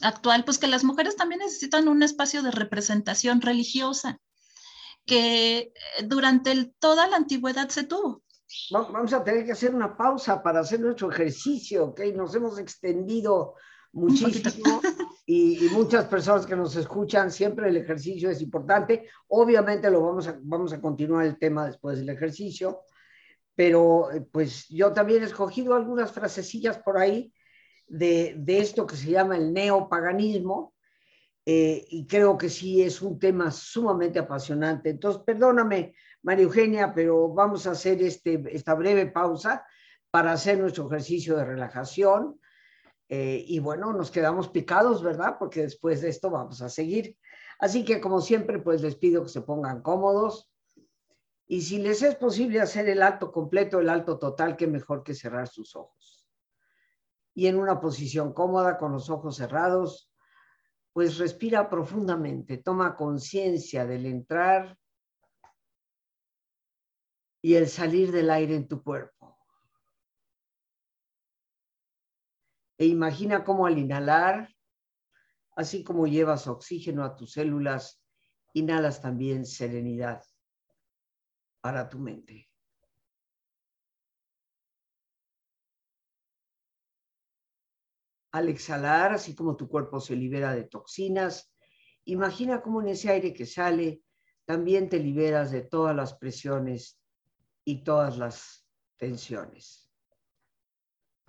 actual? 0.00 0.44
Pues 0.44 0.58
que 0.58 0.66
las 0.66 0.84
mujeres 0.84 1.16
también 1.16 1.40
necesitan 1.40 1.88
un 1.88 2.02
espacio 2.02 2.42
de 2.42 2.50
representación 2.50 3.40
religiosa 3.40 4.18
que 5.06 5.58
eh, 5.58 5.72
durante 6.04 6.72
toda 6.78 7.06
la 7.08 7.16
antigüedad 7.16 7.68
se 7.68 7.84
tuvo. 7.84 8.22
Vamos 8.70 9.12
a 9.12 9.22
tener 9.22 9.44
que 9.44 9.52
hacer 9.52 9.74
una 9.74 9.96
pausa 9.96 10.42
para 10.42 10.60
hacer 10.60 10.80
nuestro 10.80 11.10
ejercicio, 11.10 11.86
¿ok? 11.86 12.00
Nos 12.14 12.34
hemos 12.34 12.58
extendido 12.58 13.54
muchísimo 13.92 14.80
y, 15.26 15.68
muchas 15.72 16.06
personas 16.06 16.46
que 16.46 16.56
nos 16.56 16.74
escuchan, 16.76 17.30
siempre 17.30 17.68
el 17.68 17.76
ejercicio 17.76 18.30
es 18.30 18.40
importante. 18.42 19.08
Obviamente 19.28 19.90
lo 19.90 20.02
vamos 20.02 20.28
a, 20.28 20.38
vamos 20.42 20.72
a 20.72 20.80
continuar 20.80 21.26
el 21.26 21.38
tema 21.38 21.66
después 21.66 21.98
del 21.98 22.08
ejercicio, 22.08 22.80
pero 23.54 24.10
eh, 24.10 24.20
pues 24.20 24.68
yo 24.68 24.92
también 24.92 25.22
he 25.22 25.26
escogido 25.26 25.74
algunas 25.74 26.12
frasecillas 26.12 26.78
por 26.78 26.98
ahí 26.98 27.32
de, 27.86 28.34
de 28.38 28.58
esto 28.58 28.86
que 28.86 28.96
se 28.96 29.10
llama 29.10 29.36
el 29.36 29.52
neopaganismo 29.52 30.74
eh, 31.46 31.84
y 31.88 32.06
creo 32.06 32.36
que 32.36 32.48
sí 32.48 32.82
es 32.82 33.02
un 33.02 33.18
tema 33.18 33.50
sumamente 33.50 34.18
apasionante. 34.18 34.90
Entonces, 34.90 35.22
perdóname, 35.24 35.94
María 36.22 36.44
Eugenia, 36.44 36.92
pero 36.94 37.28
vamos 37.28 37.66
a 37.66 37.72
hacer 37.72 38.02
este, 38.02 38.42
esta 38.52 38.74
breve 38.74 39.06
pausa 39.06 39.64
para 40.10 40.32
hacer 40.32 40.58
nuestro 40.58 40.86
ejercicio 40.86 41.36
de 41.36 41.44
relajación. 41.44 42.38
Eh, 43.12 43.44
y 43.44 43.58
bueno, 43.58 43.92
nos 43.92 44.12
quedamos 44.12 44.48
picados, 44.48 45.02
¿verdad? 45.02 45.34
Porque 45.36 45.62
después 45.62 46.00
de 46.00 46.08
esto 46.08 46.30
vamos 46.30 46.62
a 46.62 46.68
seguir. 46.68 47.18
Así 47.58 47.84
que, 47.84 48.00
como 48.00 48.20
siempre, 48.20 48.60
pues 48.60 48.82
les 48.82 48.94
pido 48.94 49.24
que 49.24 49.28
se 49.28 49.42
pongan 49.42 49.82
cómodos. 49.82 50.48
Y 51.48 51.62
si 51.62 51.78
les 51.78 52.02
es 52.02 52.14
posible 52.14 52.60
hacer 52.60 52.88
el 52.88 53.02
alto 53.02 53.32
completo, 53.32 53.80
el 53.80 53.88
alto 53.88 54.16
total, 54.16 54.56
qué 54.56 54.68
mejor 54.68 55.02
que 55.02 55.14
cerrar 55.14 55.48
sus 55.48 55.74
ojos. 55.74 56.30
Y 57.34 57.48
en 57.48 57.58
una 57.58 57.80
posición 57.80 58.32
cómoda, 58.32 58.78
con 58.78 58.92
los 58.92 59.10
ojos 59.10 59.36
cerrados, 59.36 60.12
pues 60.92 61.18
respira 61.18 61.68
profundamente, 61.68 62.58
toma 62.58 62.94
conciencia 62.94 63.86
del 63.86 64.06
entrar 64.06 64.78
y 67.42 67.54
el 67.54 67.68
salir 67.68 68.12
del 68.12 68.30
aire 68.30 68.54
en 68.54 68.68
tu 68.68 68.84
cuerpo. 68.84 69.39
E 72.80 72.86
imagina 72.86 73.44
cómo 73.44 73.66
al 73.66 73.76
inhalar, 73.76 74.48
así 75.54 75.84
como 75.84 76.06
llevas 76.06 76.46
oxígeno 76.46 77.04
a 77.04 77.14
tus 77.14 77.32
células, 77.32 78.02
inhalas 78.54 79.02
también 79.02 79.44
serenidad 79.44 80.24
para 81.60 81.90
tu 81.90 81.98
mente. 81.98 82.48
Al 88.32 88.48
exhalar, 88.48 89.12
así 89.12 89.34
como 89.34 89.56
tu 89.56 89.68
cuerpo 89.68 90.00
se 90.00 90.16
libera 90.16 90.54
de 90.54 90.64
toxinas, 90.64 91.52
imagina 92.06 92.62
cómo 92.62 92.80
en 92.80 92.88
ese 92.88 93.10
aire 93.10 93.34
que 93.34 93.44
sale 93.44 94.02
también 94.46 94.88
te 94.88 95.00
liberas 95.00 95.50
de 95.50 95.60
todas 95.60 95.94
las 95.94 96.14
presiones 96.14 96.98
y 97.62 97.84
todas 97.84 98.16
las 98.16 98.66
tensiones. 98.96 99.89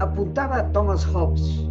Apuntaba 0.00 0.72
Thomas 0.72 1.04
Hobbes, 1.06 1.68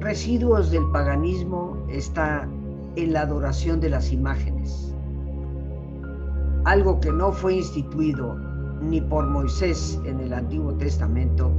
residuos 0.00 0.70
del 0.70 0.88
paganismo 0.92 1.76
está 1.88 2.48
en 2.94 3.12
la 3.12 3.22
adoración 3.22 3.80
de 3.80 3.90
las 3.90 4.12
imágenes, 4.12 4.94
algo 6.64 7.00
que 7.00 7.10
no 7.10 7.32
fue 7.32 7.54
instituido 7.56 8.36
ni 8.80 9.00
por 9.00 9.26
Moisés 9.26 10.00
en 10.04 10.20
el 10.20 10.32
Antiguo 10.32 10.74
Testamento, 10.74 11.50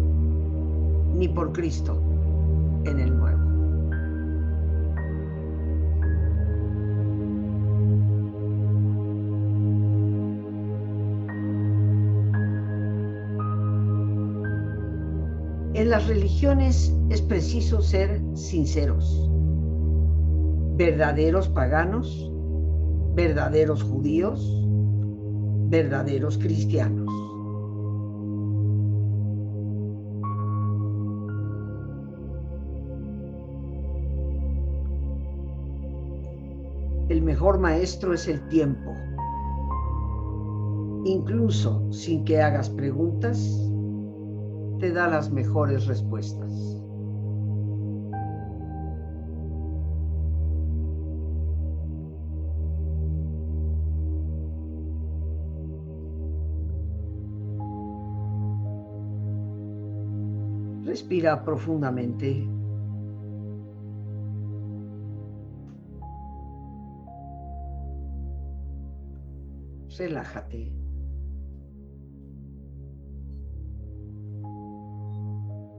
ni 1.15 1.27
por 1.27 1.51
Cristo 1.51 2.01
en 2.85 2.99
el 2.99 3.17
Nuevo. 3.17 3.38
En 15.79 15.89
las 15.89 16.09
religiones 16.09 16.93
es 17.09 17.21
preciso 17.21 17.81
ser 17.81 18.21
sinceros, 18.33 19.29
verdaderos 20.75 21.47
paganos, 21.47 22.29
verdaderos 23.15 23.81
judíos, 23.83 24.61
verdaderos 25.69 26.37
cristianos. 26.37 27.07
El 37.07 37.21
mejor 37.21 37.57
maestro 37.57 38.13
es 38.13 38.27
el 38.27 38.45
tiempo. 38.49 38.91
Incluso 41.05 41.89
sin 41.93 42.25
que 42.25 42.41
hagas 42.41 42.69
preguntas, 42.69 43.68
te 44.79 44.93
da 44.93 45.07
las 45.07 45.29
mejores 45.29 45.87
respuestas. 45.87 46.79
Respira 60.85 61.43
profundamente. 61.43 62.47
Relájate. 69.97 70.88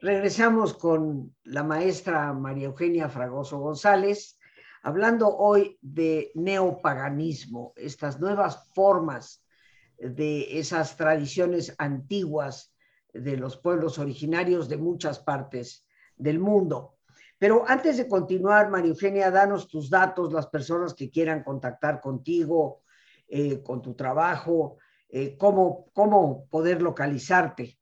Regresamos 0.00 0.74
con 0.74 1.34
la 1.44 1.62
maestra 1.62 2.32
María 2.32 2.66
Eugenia 2.66 3.08
Fragoso 3.08 3.58
González, 3.58 4.38
hablando 4.82 5.28
hoy 5.28 5.78
de 5.80 6.30
neopaganismo, 6.34 7.72
estas 7.76 8.20
nuevas 8.20 8.66
formas 8.74 9.42
de 9.98 10.58
esas 10.58 10.96
tradiciones 10.96 11.74
antiguas 11.78 12.74
de 13.12 13.36
los 13.36 13.56
pueblos 13.56 13.98
originarios 13.98 14.68
de 14.68 14.76
muchas 14.76 15.20
partes 15.20 15.86
del 16.16 16.38
mundo. 16.38 16.98
Pero 17.38 17.64
antes 17.66 17.96
de 17.96 18.08
continuar, 18.08 18.70
María 18.70 18.90
Eugenia, 18.90 19.30
danos 19.30 19.68
tus 19.68 19.88
datos, 19.88 20.32
las 20.32 20.48
personas 20.48 20.92
que 20.92 21.10
quieran 21.10 21.42
contactar 21.42 22.00
contigo, 22.00 22.82
eh, 23.28 23.62
con 23.62 23.80
tu 23.80 23.94
trabajo, 23.94 24.76
eh, 25.08 25.36
cómo, 25.38 25.86
cómo 25.92 26.46
poder 26.50 26.82
localizarte. 26.82 27.78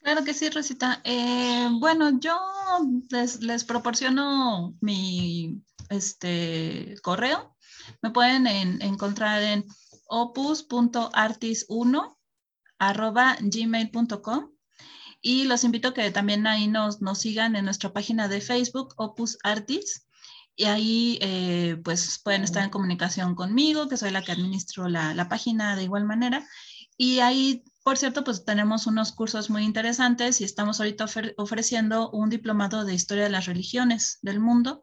Claro 0.00 0.24
que 0.24 0.34
sí, 0.34 0.50
Rosita. 0.50 1.00
Eh, 1.04 1.68
bueno, 1.78 2.18
yo 2.20 2.38
les, 3.10 3.64
proporciono 3.64 4.74
mi 4.80 5.62
este, 5.90 6.96
correo. 7.02 7.54
Me 8.02 8.10
pueden 8.10 8.46
encontrar 8.46 9.42
en 9.42 9.64
opus.artis1 10.06 12.16
gmail.com 13.40 14.50
y 15.20 15.44
los 15.44 15.64
invito 15.64 15.88
a 15.88 15.94
que 15.94 16.10
también 16.10 16.46
ahí 16.46 16.68
nos, 16.68 17.02
nos 17.02 17.18
sigan 17.18 17.56
en 17.56 17.64
nuestra 17.64 17.92
página 17.92 18.28
de 18.28 18.40
Facebook, 18.40 18.94
Opus 18.96 19.38
Artis, 19.42 20.06
y 20.54 20.64
ahí 20.64 21.18
eh, 21.20 21.76
pues 21.84 22.20
pueden 22.22 22.42
estar 22.42 22.64
en 22.64 22.70
comunicación 22.70 23.34
conmigo, 23.34 23.88
que 23.88 23.96
soy 23.96 24.10
la 24.10 24.22
que 24.22 24.32
administro 24.32 24.88
la, 24.88 25.14
la 25.14 25.28
página 25.28 25.76
de 25.76 25.84
igual 25.84 26.04
manera. 26.04 26.46
Y 26.96 27.20
ahí 27.20 27.62
por 27.88 27.96
cierto, 27.96 28.22
pues 28.22 28.44
tenemos 28.44 28.86
unos 28.86 29.12
cursos 29.12 29.48
muy 29.48 29.64
interesantes 29.64 30.42
y 30.42 30.44
estamos 30.44 30.78
ahorita 30.78 31.06
ofreciendo 31.38 32.10
un 32.10 32.28
diplomado 32.28 32.84
de 32.84 32.92
historia 32.92 33.24
de 33.24 33.30
las 33.30 33.46
religiones 33.46 34.18
del 34.20 34.40
mundo. 34.40 34.82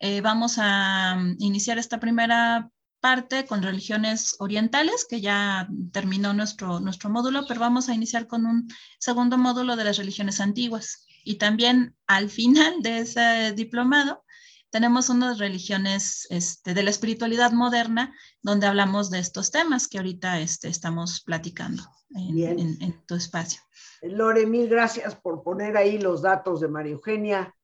Eh, 0.00 0.22
vamos 0.22 0.54
a 0.56 1.16
mm, 1.16 1.36
iniciar 1.40 1.76
esta 1.76 2.00
primera 2.00 2.70
parte 3.00 3.44
con 3.44 3.62
religiones 3.62 4.34
orientales, 4.38 5.04
que 5.06 5.20
ya 5.20 5.68
terminó 5.92 6.32
nuestro, 6.32 6.80
nuestro 6.80 7.10
módulo, 7.10 7.44
pero 7.46 7.60
vamos 7.60 7.90
a 7.90 7.94
iniciar 7.94 8.26
con 8.26 8.46
un 8.46 8.66
segundo 8.98 9.36
módulo 9.36 9.76
de 9.76 9.84
las 9.84 9.98
religiones 9.98 10.40
antiguas. 10.40 11.06
Y 11.24 11.34
también 11.34 11.96
al 12.06 12.30
final 12.38 12.80
de 12.80 13.00
ese 13.00 13.52
diplomado 13.52 14.24
tenemos 14.70 15.08
unas 15.08 15.38
religiones 15.38 16.26
este, 16.30 16.74
de 16.74 16.82
la 16.82 16.90
espiritualidad 16.90 17.52
moderna 17.52 18.14
donde 18.42 18.66
hablamos 18.66 19.10
de 19.10 19.18
estos 19.18 19.50
temas 19.50 19.88
que 19.88 19.98
ahorita 19.98 20.40
este, 20.40 20.68
estamos 20.68 21.22
platicando 21.24 21.82
en, 22.14 23.04
tu 23.06 23.14
espacio. 23.14 23.60
Lore, 24.02 24.46
mil 24.46 24.68
gracias 24.68 25.14
por 25.14 25.42
poner 25.42 25.76
ahí 25.76 25.98
los 25.98 26.22
datos 26.22 26.60
de 26.60 26.68
María 26.68 26.92
Eugenia, 26.92 27.54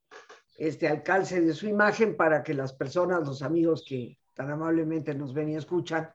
este 0.56 0.88
alcance 0.88 1.40
de 1.40 1.54
su 1.54 1.66
imagen 1.66 2.16
para 2.16 2.42
que 2.42 2.54
las 2.54 2.72
personas, 2.72 3.26
los 3.26 3.42
amigos 3.42 3.84
que 3.86 4.18
tan 4.34 4.50
amablemente 4.50 5.14
nos 5.14 5.34
ven 5.34 5.50
y 5.50 5.56
escuchan, 5.56 6.10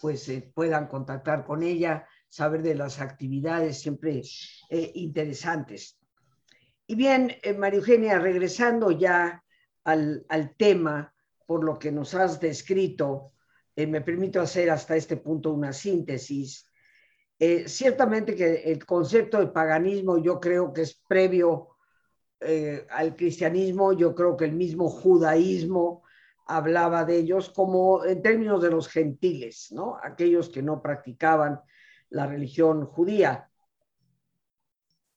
pues 0.00 0.28
eh, 0.28 0.50
puedan 0.54 0.86
contactar 0.86 1.44
con 1.44 1.62
ella, 1.62 2.06
saber 2.28 2.62
de 2.62 2.74
las 2.74 3.00
actividades 3.00 3.80
siempre 3.80 4.22
eh, 4.70 4.90
interesantes. 4.94 5.98
Y 6.86 6.96
bien, 6.96 7.36
eh, 7.42 7.54
María 7.54 7.78
Eugenia, 7.78 8.18
regresando 8.18 8.90
ya 8.90 9.43
al, 9.84 10.54
tema 10.56 11.14
por 11.46 11.64
lo 11.64 11.78
que 11.78 11.92
nos 11.92 12.14
has 12.14 12.40
descrito, 12.40 13.32
me 13.76 14.00
permito 14.00 14.40
hacer 14.40 14.70
hasta 14.70 14.96
este 14.96 15.16
punto 15.16 15.52
una 15.52 15.72
síntesis. 15.72 16.70
ciertamente 17.66 18.34
que 18.34 18.72
el 18.72 18.84
concepto 18.86 19.38
de 19.38 19.48
paganismo 19.48 20.18
yo 20.18 20.40
creo 20.40 20.72
que 20.72 20.82
es 20.82 21.02
previo 21.06 21.76
al 22.90 23.16
cristianismo, 23.16 23.92
yo 23.92 24.14
creo 24.14 24.36
que 24.36 24.44
el 24.46 24.52
mismo 24.52 24.88
judaísmo 24.88 26.04
hablaba 26.46 27.04
de 27.04 27.18
ellos 27.18 27.50
como 27.50 28.04
en 28.04 28.22
términos 28.22 28.62
de 28.62 28.70
los 28.70 28.88
gentiles, 28.88 29.68
¿no? 29.72 29.96
Aquellos 30.02 30.48
que 30.48 30.62
no 30.62 30.82
practicaban 30.82 31.60
la 32.10 32.26
religión 32.26 32.86
judía 32.86 33.50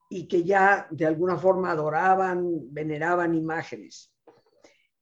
y 0.09 0.28
que 0.28 0.43
ya 0.43 0.88
de 0.89 1.05
alguna 1.05 1.38
forma 1.38 1.72
adoraban, 1.72 2.74
veneraban 2.74 3.36
imágenes. 3.36 4.13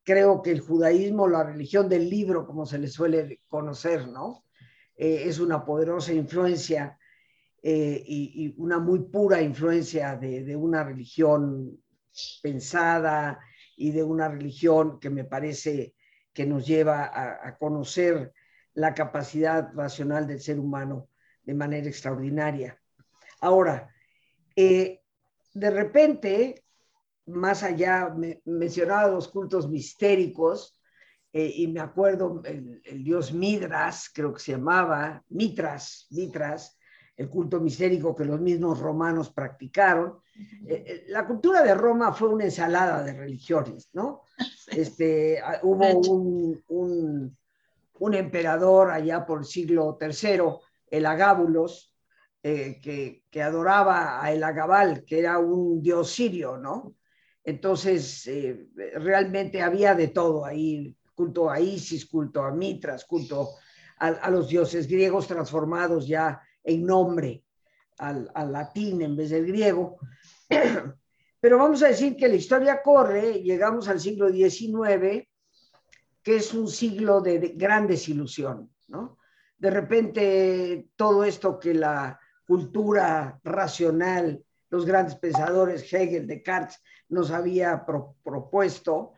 Creo 0.05 0.41
que 0.41 0.51
el 0.51 0.61
judaísmo, 0.61 1.27
la 1.27 1.43
religión 1.43 1.89
del 1.89 2.09
libro, 2.09 2.45
como 2.45 2.65
se 2.65 2.77
le 2.77 2.87
suele 2.87 3.41
conocer, 3.49 4.07
¿no? 4.07 4.45
Eh, 4.95 5.23
es 5.25 5.39
una 5.39 5.65
poderosa 5.65 6.13
influencia 6.13 6.97
eh, 7.61 8.01
y, 8.07 8.53
una 8.57 8.79
muy 8.79 8.99
pura 8.99 9.41
influencia 9.41 10.15
de, 10.15 10.45
de 10.45 10.55
una 10.55 10.83
religión 10.83 11.77
pensada 12.41 13.39
y 13.75 13.91
de 13.91 14.03
una 14.03 14.29
religión 14.29 14.99
que 14.99 15.09
me 15.09 15.25
parece 15.25 15.95
que 16.35 16.45
nos 16.45 16.67
lleva 16.67 17.05
a, 17.05 17.57
conocer 17.57 18.33
la 18.73 18.93
capacidad 18.93 19.71
racional 19.73 20.27
del 20.27 20.41
ser 20.41 20.59
humano 20.59 21.09
de 21.43 21.53
manera 21.53 21.87
extraordinaria. 21.87 22.77
Ahora, 23.39 23.89
eh, 24.55 25.01
de 25.53 25.69
repente, 25.69 26.64
más 27.27 27.63
allá, 27.63 28.13
me, 28.15 28.41
mencionaba 28.45 29.07
los 29.07 29.27
cultos 29.27 29.69
mistéricos, 29.69 30.79
eh, 31.37 31.51
y 31.53 31.67
me 31.67 31.81
acuerdo 31.81 32.41
el, 32.45 32.81
dios 33.03 33.33
Midras, 33.33 34.09
creo 34.13 34.33
que 34.33 34.39
se 34.39 34.53
llamaba, 34.53 35.21
Mitras, 35.27 36.07
Mitras, 36.11 36.77
el 37.17 37.29
culto 37.29 37.59
mistérico 37.59 38.15
que 38.15 38.23
los 38.23 38.39
mismos 38.39 38.79
romanos 38.79 39.31
practicaron. 39.31 40.19
Eh, 40.65 41.03
la 41.09 41.27
cultura 41.27 41.61
de 41.61 41.75
Roma 41.75 42.13
fue 42.13 42.29
una 42.29 42.45
ensalada 42.45 43.03
de 43.03 43.13
religiones, 43.13 43.89
¿no? 43.91 44.21
Este, 44.67 45.39
ah, 45.41 45.59
hubo 45.63 45.85
un, 46.09 47.37
un, 47.99 48.13
emperador 48.13 48.91
allá 48.91 49.25
por 49.25 49.39
el 49.39 49.45
siglo 49.45 49.97
III, 50.01 50.41
el 50.87 51.05
Agábulos, 51.05 51.93
eh, 52.41 52.79
que, 52.81 53.23
que, 53.29 53.43
adoraba 53.43 54.23
a 54.23 54.31
el 54.31 54.43
Agabal, 54.43 55.03
que 55.03 55.19
era 55.19 55.37
un 55.37 55.81
dios 55.81 56.11
sirio, 56.11 56.57
¿no? 56.57 56.95
Entonces, 57.45 58.25
eh, 58.27 58.67
realmente 58.95 59.61
había 59.61 59.93
de 59.93 60.07
todo 60.09 60.43
ahí, 60.45 60.95
culto 61.13 61.49
a 61.49 61.59
Isis, 61.59 62.05
culto 62.05 62.41
a 62.41 62.51
Mitras, 62.51 63.05
culto 63.05 63.51
a, 63.99 64.29
los 64.29 64.49
dioses 64.49 64.87
griegos 64.87 65.27
transformados 65.27 66.07
ya 66.07 66.41
en 66.63 66.85
nombre 66.85 67.43
al, 67.99 68.29
al 68.33 68.51
latín 68.51 69.01
en 69.01 69.15
vez 69.15 69.29
del 69.29 69.45
griego. 69.45 69.97
Pero 71.39 71.59
vamos 71.59 71.83
a 71.83 71.89
decir 71.89 72.15
que 72.15 72.27
la 72.27 72.35
historia 72.35 72.81
corre, 72.81 73.43
llegamos 73.43 73.87
al 73.87 73.99
siglo 73.99 74.29
XIX, 74.29 75.29
que 76.23 76.37
es 76.37 76.53
un 76.55 76.67
siglo 76.67 77.21
de, 77.21 77.53
gran 77.55 77.85
desilusión, 77.85 78.73
¿no? 78.87 79.19
De 79.55 79.69
repente 79.69 80.89
todo 80.95 81.23
esto 81.23 81.59
que 81.59 81.75
la 81.75 82.19
cultura 82.47 83.39
racional, 83.43 84.43
los 84.75 84.85
grandes 84.85 85.15
pensadores 85.15 85.91
Hegel, 85.91 86.27
Descartes, 86.27 86.81
nos 87.09 87.31
había 87.31 87.85
propuesto, 88.23 89.13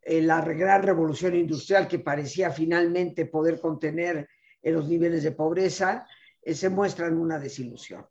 eh, 0.00 0.22
la 0.22 0.40
gran 0.40 0.82
revolución 0.82 1.34
industrial 1.34 1.88
que 1.88 1.98
parecía 1.98 2.50
finalmente 2.50 3.26
poder 3.26 3.60
contener 3.60 4.28
los 4.62 4.88
niveles 4.88 5.22
de 5.22 5.32
pobreza, 5.32 6.06
eh, 6.42 6.54
se 6.54 6.68
muestra 6.68 7.08
en 7.08 7.18
una 7.18 7.38
desilusión 7.38 8.06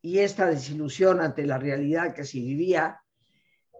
y 0.00 0.20
esta 0.20 0.46
desilusión 0.46 1.20
ante 1.20 1.44
la 1.44 1.58
realidad 1.58 2.14
que 2.14 2.24
se 2.24 2.38
vivía, 2.38 3.00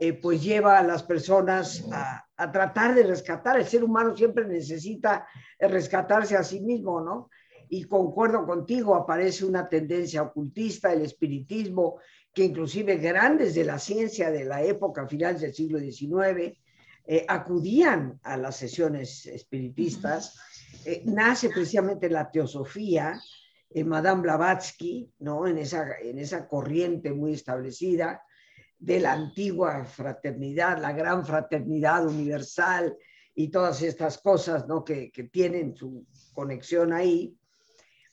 eh, 0.01 0.13
pues 0.13 0.43
lleva 0.43 0.79
a 0.79 0.83
las 0.83 1.05
personas 1.05 1.87
a, 1.93 2.27
a, 2.37 2.53
tratar 2.53 2.95
de 2.95 3.05
rescatar. 3.05 3.59
El 3.59 3.67
ser 3.67 3.85
humano 3.85 4.17
siempre 4.17 4.45
necesita 4.45 5.27
rescatarse 5.59 6.37
a 6.37 6.43
sí 6.43 6.61
mismo, 6.61 7.01
¿no? 7.01 7.31
Y 7.69 7.85
concuerdo 7.85 8.45
contigo, 8.45 8.97
aparece 8.97 9.45
una 9.45 9.69
tendencia 9.69 10.23
ocultista, 10.23 10.93
el 10.93 11.03
espiritismo, 11.03 12.01
que 12.37 12.45
inclusive 12.45 12.99
grandes 12.99 13.55
de 13.55 13.65
la 13.65 13.79
ciencia 13.79 14.31
de 14.31 14.45
la 14.45 14.63
época 14.63 15.09
final 15.09 15.41
del 15.41 15.55
siglo 15.55 15.79
XIX 15.79 16.55
eh, 17.07 17.25
acudían 17.27 18.21
a 18.23 18.37
las 18.37 18.57
sesiones 18.57 19.25
espiritistas. 19.25 20.39
Eh, 20.85 21.03
nace 21.07 21.49
precisamente 21.49 22.11
la 22.11 22.31
teosofía, 22.31 23.19
Madame 23.87 24.21
Blavatsky, 24.21 25.11
¿no? 25.21 25.47
en, 25.47 25.57
esa, 25.57 25.99
en 25.99 26.19
esa 26.19 26.47
corriente 26.47 27.11
muy 27.11 27.33
establecida 27.33 28.23
de 28.79 29.01
la 29.01 29.15
antigua 29.15 29.87
fraternidad, 29.87 30.79
la 30.79 30.93
gran 30.93 31.25
fraternidad 31.25 32.07
universal 32.07 32.99
y 33.35 33.49
todas 33.49 33.81
estas 33.81 34.19
cosas 34.19 34.67
¿no? 34.69 34.85
que, 34.85 35.11
que 35.11 35.25
tienen 35.25 35.75
su 35.75 36.07
conexión 36.35 36.93
ahí. 36.93 37.35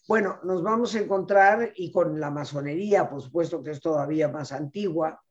Bueno, 0.08 0.40
nos 0.44 0.62
vamos 0.62 0.94
a 0.96 1.00
encontrar, 1.00 1.72
y 1.76 1.92
con 1.92 2.20
la 2.20 2.30
masonería, 2.30 3.10
por 3.10 3.22
supuesto 3.22 3.64
que 3.64 3.72
es 3.72 3.80
todavía 3.80 4.28
más 4.28 4.52
antigua, 4.52 5.22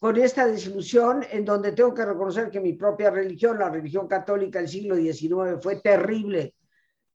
con 0.00 0.16
esta 0.16 0.46
desilusión 0.46 1.24
en 1.30 1.44
donde 1.44 1.72
tengo 1.72 1.94
que 1.94 2.04
reconocer 2.04 2.50
que 2.50 2.60
mi 2.60 2.74
propia 2.74 3.10
religión, 3.10 3.58
la 3.58 3.70
religión 3.70 4.06
católica 4.08 4.58
del 4.58 4.68
siglo 4.68 4.96
XIX, 4.96 5.62
fue 5.62 5.80
terrible 5.80 6.56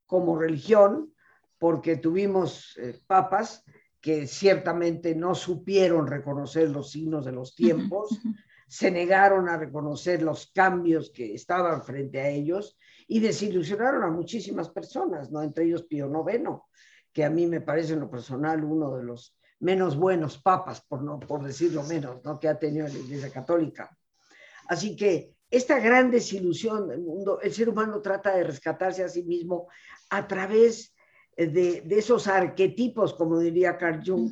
como 0.05 0.39
religión, 0.39 1.13
porque 1.59 1.97
tuvimos 1.97 2.77
eh, 2.77 2.99
papas 3.05 3.63
que 4.01 4.25
ciertamente 4.25 5.13
no 5.13 5.35
supieron 5.35 6.07
reconocer 6.07 6.69
los 6.69 6.89
signos 6.89 7.25
de 7.25 7.33
los 7.33 7.53
tiempos, 7.53 8.09
se 8.69 8.91
negaron 8.91 9.49
a 9.49 9.57
reconocer 9.57 10.21
los 10.21 10.51
cambios 10.53 11.09
que 11.09 11.33
estaban 11.33 11.83
frente 11.83 12.21
a 12.21 12.29
ellos 12.29 12.77
y 13.07 13.19
desilusionaron 13.19 14.03
a 14.03 14.11
muchísimas 14.11 14.69
personas, 14.69 15.31
¿no? 15.31 15.41
entre 15.41 15.65
ellos 15.65 15.83
Pío 15.83 16.07
IX, 16.07 16.51
que 17.11 17.25
a 17.25 17.31
mí 17.31 17.47
me 17.47 17.61
parece 17.61 17.93
en 17.93 18.01
lo 18.01 18.11
personal 18.11 18.63
uno 18.63 18.95
de 18.95 19.03
los 19.03 19.35
menos 19.59 19.97
buenos 19.97 20.37
papas, 20.37 20.81
por, 20.81 21.01
no, 21.01 21.19
por 21.19 21.43
decirlo 21.43 21.81
menos, 21.83 22.23
¿no? 22.23 22.39
que 22.39 22.47
ha 22.47 22.59
tenido 22.59 22.87
la 22.87 22.93
Iglesia 22.93 23.31
Católica. 23.31 23.89
Así 24.67 24.95
que 24.95 25.33
esta 25.49 25.79
gran 25.79 26.11
desilusión 26.11 26.87
del 26.87 27.01
mundo, 27.01 27.41
el 27.41 27.51
ser 27.51 27.69
humano 27.69 28.03
trata 28.03 28.35
de 28.35 28.43
rescatarse 28.43 29.03
a 29.03 29.09
sí 29.09 29.23
mismo 29.23 29.67
a 30.11 30.27
través 30.27 30.95
de, 31.35 31.83
esos 31.89 32.27
arquetipos, 32.27 33.15
como 33.15 33.39
diría 33.39 33.77
Carl 33.77 34.03
Jung, 34.05 34.31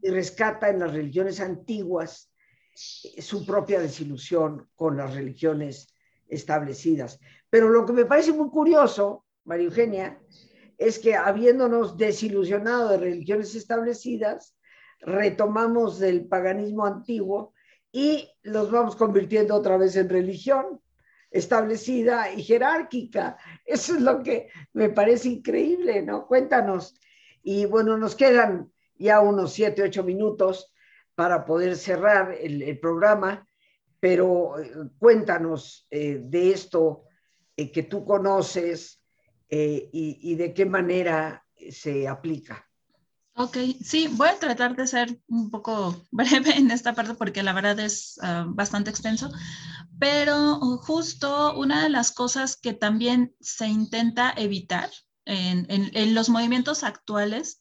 y 0.00 0.08
rescata 0.08 0.70
en 0.70 0.78
las 0.78 0.94
religiones 0.94 1.40
antiguas 1.40 2.29
su 2.74 3.44
propia 3.44 3.80
desilusión 3.80 4.68
con 4.74 4.96
las 4.96 5.14
religiones 5.14 5.94
establecidas. 6.28 7.18
Pero 7.48 7.68
lo 7.68 7.84
que 7.84 7.92
me 7.92 8.04
parece 8.04 8.32
muy 8.32 8.48
curioso, 8.50 9.26
María 9.44 9.66
Eugenia, 9.66 10.20
es 10.78 10.98
que 10.98 11.14
habiéndonos 11.14 11.96
desilusionado 11.96 12.88
de 12.88 12.98
religiones 12.98 13.54
establecidas, 13.54 14.56
retomamos 15.00 15.98
del 15.98 16.26
paganismo 16.26 16.86
antiguo 16.86 17.52
y 17.92 18.30
los 18.42 18.70
vamos 18.70 18.96
convirtiendo 18.96 19.54
otra 19.54 19.76
vez 19.76 19.96
en 19.96 20.08
religión 20.08 20.80
establecida 21.30 22.32
y 22.32 22.42
jerárquica. 22.42 23.36
Eso 23.64 23.94
es 23.94 24.00
lo 24.00 24.22
que 24.22 24.48
me 24.72 24.90
parece 24.90 25.28
increíble, 25.28 26.02
¿no? 26.02 26.26
Cuéntanos. 26.26 26.98
Y 27.42 27.66
bueno, 27.66 27.96
nos 27.96 28.14
quedan 28.14 28.70
ya 28.96 29.20
unos 29.20 29.52
siete, 29.52 29.82
ocho 29.82 30.02
minutos 30.04 30.69
para 31.20 31.44
poder 31.44 31.76
cerrar 31.76 32.34
el, 32.40 32.78
programa, 32.78 33.46
pero 34.00 34.58
eh, 34.58 34.72
cuéntanos 34.98 35.86
eh, 35.90 36.18
de 36.18 36.52
esto 36.52 37.04
eh, 37.54 37.70
que 37.70 37.82
tú 37.82 38.06
conoces 38.06 39.02
y, 39.50 40.34
de 40.34 40.54
qué 40.54 40.64
manera 40.64 41.44
se 41.70 42.08
aplica. 42.08 42.66
Ok, 43.34 43.58
sí, 43.84 44.08
voy 44.12 44.28
a 44.28 44.38
tratar 44.38 44.74
de 44.74 44.86
ser 44.86 45.20
un 45.28 45.50
poco 45.50 45.94
breve 46.10 46.56
en 46.56 46.70
esta 46.70 46.94
parte 46.94 47.12
porque 47.12 47.42
la 47.42 47.52
verdad 47.52 47.78
es 47.80 48.18
ah, 48.22 48.46
bastante 48.48 48.88
extenso, 48.88 49.30
Pero 49.98 50.58
justo 50.78 51.54
una 51.54 51.82
de 51.82 51.90
las 51.90 52.12
cosas 52.12 52.56
que 52.56 52.72
también 52.72 53.34
se 53.40 53.66
intenta 53.66 54.32
evitar 54.38 54.88
en, 55.26 56.14
los 56.14 56.30
movimientos 56.30 56.82
actuales 56.82 57.60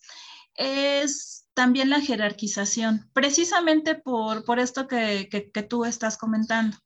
es 0.55 1.48
también 1.59 1.89
la 1.89 1.99
jerarquización, 1.99 3.09
precisamente 3.11 3.93
por, 3.93 4.45
por 4.45 4.59
esto 4.59 4.87
que, 4.87 5.27
que, 5.29 5.61
tú 5.63 5.83
estás 5.83 6.15
comentando. 6.17 6.77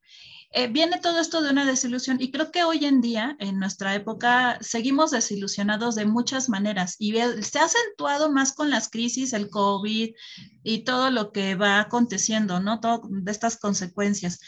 Eh, 0.49 0.65
viene 0.67 0.97
todo 0.99 1.19
esto 1.19 1.43
de 1.43 1.51
una 1.51 1.63
desilusión 1.63 2.19
y 2.19 2.31
creo 2.31 2.51
que 2.51 2.63
hoy 2.63 2.83
en 2.85 2.99
día, 2.99 3.35
en 3.37 3.59
nuestra 3.59 3.93
época, 3.93 4.57
seguimos 4.61 5.11
desilusionados 5.11 5.93
de 5.93 6.07
muchas 6.07 6.49
maneras 6.49 6.95
y 6.97 7.13
se 7.43 7.59
ha 7.59 7.65
acentuado 7.65 8.31
más 8.31 8.53
con 8.53 8.71
las 8.71 8.89
crisis, 8.89 9.33
el 9.33 9.51
COVID 9.51 10.15
y 10.63 10.83
todo 10.83 11.11
lo 11.11 11.31
que 11.31 11.53
va 11.53 11.79
aconteciendo, 11.79 12.59
¿no? 12.59 12.79
Todo 12.79 13.03
de 13.07 13.31
estas 13.31 13.57
consecuencias. 13.59 14.39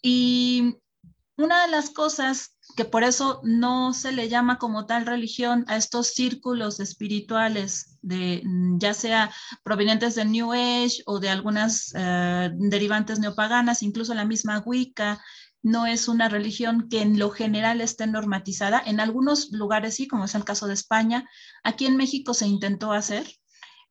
Y 0.00 0.76
una 1.36 1.62
de 1.62 1.72
las 1.72 1.90
cosas 1.90 2.53
que 2.76 2.84
por 2.84 3.04
eso 3.04 3.40
no 3.44 3.92
se 3.92 4.12
le 4.12 4.28
llama 4.28 4.58
como 4.58 4.86
tal 4.86 5.06
religión 5.06 5.64
a 5.68 5.76
estos 5.76 6.08
círculos 6.08 6.80
espirituales, 6.80 7.98
de, 8.02 8.42
ya 8.78 8.94
sea 8.94 9.30
provenientes 9.62 10.14
del 10.14 10.32
New 10.32 10.52
Age 10.52 11.02
o 11.06 11.20
de 11.20 11.28
algunas 11.28 11.92
eh, 11.96 12.50
derivantes 12.54 13.18
neopaganas, 13.20 13.82
incluso 13.82 14.14
la 14.14 14.24
misma 14.24 14.62
Wicca, 14.64 15.22
no 15.62 15.86
es 15.86 16.08
una 16.08 16.28
religión 16.28 16.88
que 16.90 17.00
en 17.00 17.18
lo 17.18 17.30
general 17.30 17.80
esté 17.80 18.06
normatizada. 18.06 18.82
En 18.84 19.00
algunos 19.00 19.50
lugares 19.50 19.94
sí, 19.94 20.06
como 20.06 20.26
es 20.26 20.34
el 20.34 20.44
caso 20.44 20.66
de 20.66 20.74
España. 20.74 21.28
Aquí 21.62 21.86
en 21.86 21.96
México 21.96 22.34
se 22.34 22.46
intentó 22.46 22.92
hacer, 22.92 23.26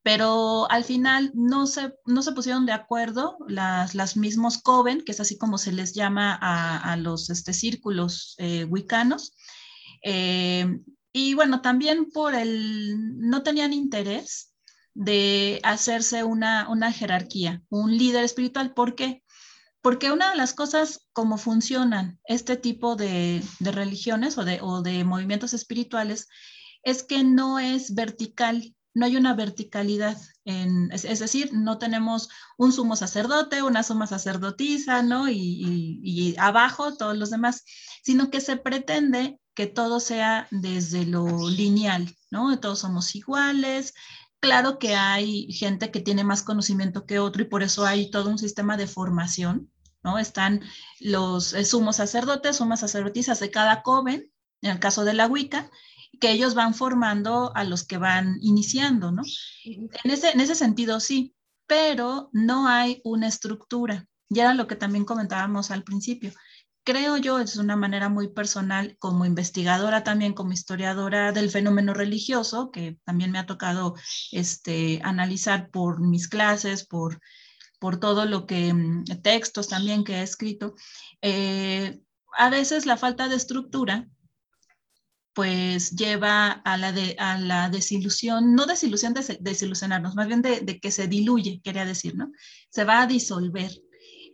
pero 0.03 0.69
al 0.69 0.83
final 0.83 1.31
no 1.33 1.65
se, 1.65 1.93
no 2.05 2.21
se 2.21 2.33
pusieron 2.33 2.65
de 2.65 2.73
acuerdo 2.73 3.37
las, 3.47 3.95
las 3.95 4.17
mismos 4.17 4.57
coven, 4.57 5.01
que 5.01 5.13
es 5.13 5.21
así 5.21 5.37
como 5.37 5.57
se 5.57 5.71
les 5.71 5.93
llama 5.93 6.37
a, 6.39 6.97
los 6.97 7.29
este, 7.29 7.53
círculos 7.53 8.35
eh, 8.37 8.65
wicanos. 8.65 9.33
Eh, 10.03 10.79
y 11.13 11.35
bueno, 11.35 11.61
también 11.61 12.11
por 12.11 12.35
el, 12.35 13.19
no 13.19 13.43
tenían 13.43 13.71
interés 13.71 14.53
de 14.93 15.61
hacerse 15.63 16.25
una, 16.25 16.67
una 16.69 16.91
jerarquía, 16.91 17.61
un 17.69 17.97
líder 17.97 18.25
espiritual. 18.25 18.73
¿Por 18.73 18.95
qué? 18.95 19.23
Porque 19.81 20.11
una 20.11 20.31
de 20.31 20.37
las 20.37 20.53
cosas 20.53 21.07
como 21.13 21.37
funcionan 21.37 22.19
este 22.25 22.57
tipo 22.57 22.97
de, 22.97 23.41
de 23.59 23.71
religiones 23.71 24.37
o 24.37 24.43
de, 24.43 24.59
o 24.61 24.81
de 24.81 25.05
movimientos 25.05 25.53
espirituales 25.53 26.27
es 26.83 27.03
que 27.03 27.23
no 27.23 27.59
es 27.59 27.95
vertical, 27.95 28.75
no 28.93 29.05
hay 29.05 29.17
una 29.17 29.33
verticalidad, 29.33 30.17
en, 30.45 30.91
es, 30.91 31.19
decir, 31.19 31.51
no 31.53 31.77
tenemos 31.79 32.29
un 32.57 32.71
sumo 32.71 32.95
sacerdote, 32.95 33.63
una 33.63 33.83
suma 33.83 34.07
sacerdotisa, 34.07 35.01
¿no? 35.01 35.29
Y, 35.29 36.35
abajo 36.37 36.95
todos 36.95 37.17
los 37.17 37.29
demás, 37.29 37.63
sino 38.03 38.29
que 38.29 38.41
se 38.41 38.57
pretende 38.57 39.39
que 39.55 39.67
todo 39.67 39.99
sea 39.99 40.47
desde 40.51 41.05
lo 41.05 41.49
lineal, 41.49 42.15
¿no? 42.29 42.59
Todos 42.59 42.79
somos 42.79 43.15
iguales. 43.15 43.93
Claro 44.39 44.77
que 44.77 44.95
hay 44.95 45.51
gente 45.53 45.89
que 45.91 45.99
tiene 45.99 46.23
más 46.23 46.43
conocimiento 46.43 47.05
que 47.05 47.19
otro 47.19 47.43
y 47.43 47.45
por 47.45 47.63
eso 47.63 47.85
hay 47.85 48.11
todo 48.11 48.29
un 48.29 48.37
sistema 48.37 48.77
de 48.77 48.87
formación, 48.87 49.71
¿no? 50.03 50.19
Están 50.19 50.61
los 50.99 51.53
eh, 51.53 51.65
sumos 51.65 51.95
sacerdotes, 51.95 52.57
sumas 52.57 52.81
sacerdotisas 52.81 53.39
de 53.39 53.51
cada 53.51 53.81
coven, 53.83 54.31
en 54.61 54.71
el 54.71 54.79
caso 54.79 55.03
de 55.03 55.13
la 55.13 55.27
Wicca, 55.27 55.69
que 56.19 56.31
ellos 56.31 56.55
van 56.55 56.73
formando 56.73 57.51
a 57.55 57.63
los 57.63 57.83
que 57.83 57.97
van 57.97 58.37
iniciando, 58.41 59.11
¿no? 59.11 59.23
En 59.65 60.11
ese, 60.11 60.31
en 60.31 60.39
ese 60.39 60.55
sentido 60.55 60.99
sí, 60.99 61.35
pero 61.67 62.29
no 62.33 62.67
hay 62.67 63.01
una 63.03 63.27
estructura. 63.27 64.07
Y 64.29 64.39
era 64.39 64.53
lo 64.53 64.67
que 64.67 64.75
también 64.75 65.05
comentábamos 65.05 65.71
al 65.71 65.83
principio. 65.83 66.31
Creo 66.85 67.17
yo, 67.17 67.39
es 67.39 67.55
una 67.55 67.77
manera 67.77 68.09
muy 68.09 68.27
personal, 68.29 68.97
como 68.99 69.25
investigadora 69.25 70.03
también, 70.03 70.33
como 70.33 70.51
historiadora 70.51 71.31
del 71.31 71.49
fenómeno 71.49 71.93
religioso, 71.93 72.71
que 72.71 72.97
también 73.05 73.31
me 73.31 73.39
ha 73.39 73.45
tocado 73.45 73.95
este, 74.31 74.99
analizar 75.03 75.69
por 75.71 76.01
mis 76.01 76.27
clases, 76.27 76.85
por, 76.85 77.21
por 77.79 77.99
todo 77.99 78.25
lo 78.25 78.45
que, 78.45 78.73
mm, 78.73 79.05
textos 79.21 79.69
también 79.69 80.03
que 80.03 80.15
he 80.15 80.23
escrito. 80.23 80.75
Eh, 81.21 82.01
a 82.37 82.49
veces 82.49 82.85
la 82.85 82.97
falta 82.97 83.29
de 83.29 83.35
estructura 83.35 84.09
pues 85.33 85.91
lleva 85.91 86.51
a 86.51 86.77
la, 86.77 86.93
a 87.17 87.37
la 87.39 87.69
desilusión, 87.69 88.53
no 88.53 88.65
desilusión 88.65 89.13
de 89.13 89.37
desilusionarnos, 89.39 90.15
más 90.15 90.27
bien 90.27 90.41
de, 90.41 90.79
que 90.79 90.91
se 90.91 91.07
diluye, 91.07 91.61
quería 91.63 91.85
decir, 91.85 92.15
¿no? 92.15 92.31
Se 92.69 92.83
va 92.83 93.01
a 93.01 93.07
disolver 93.07 93.71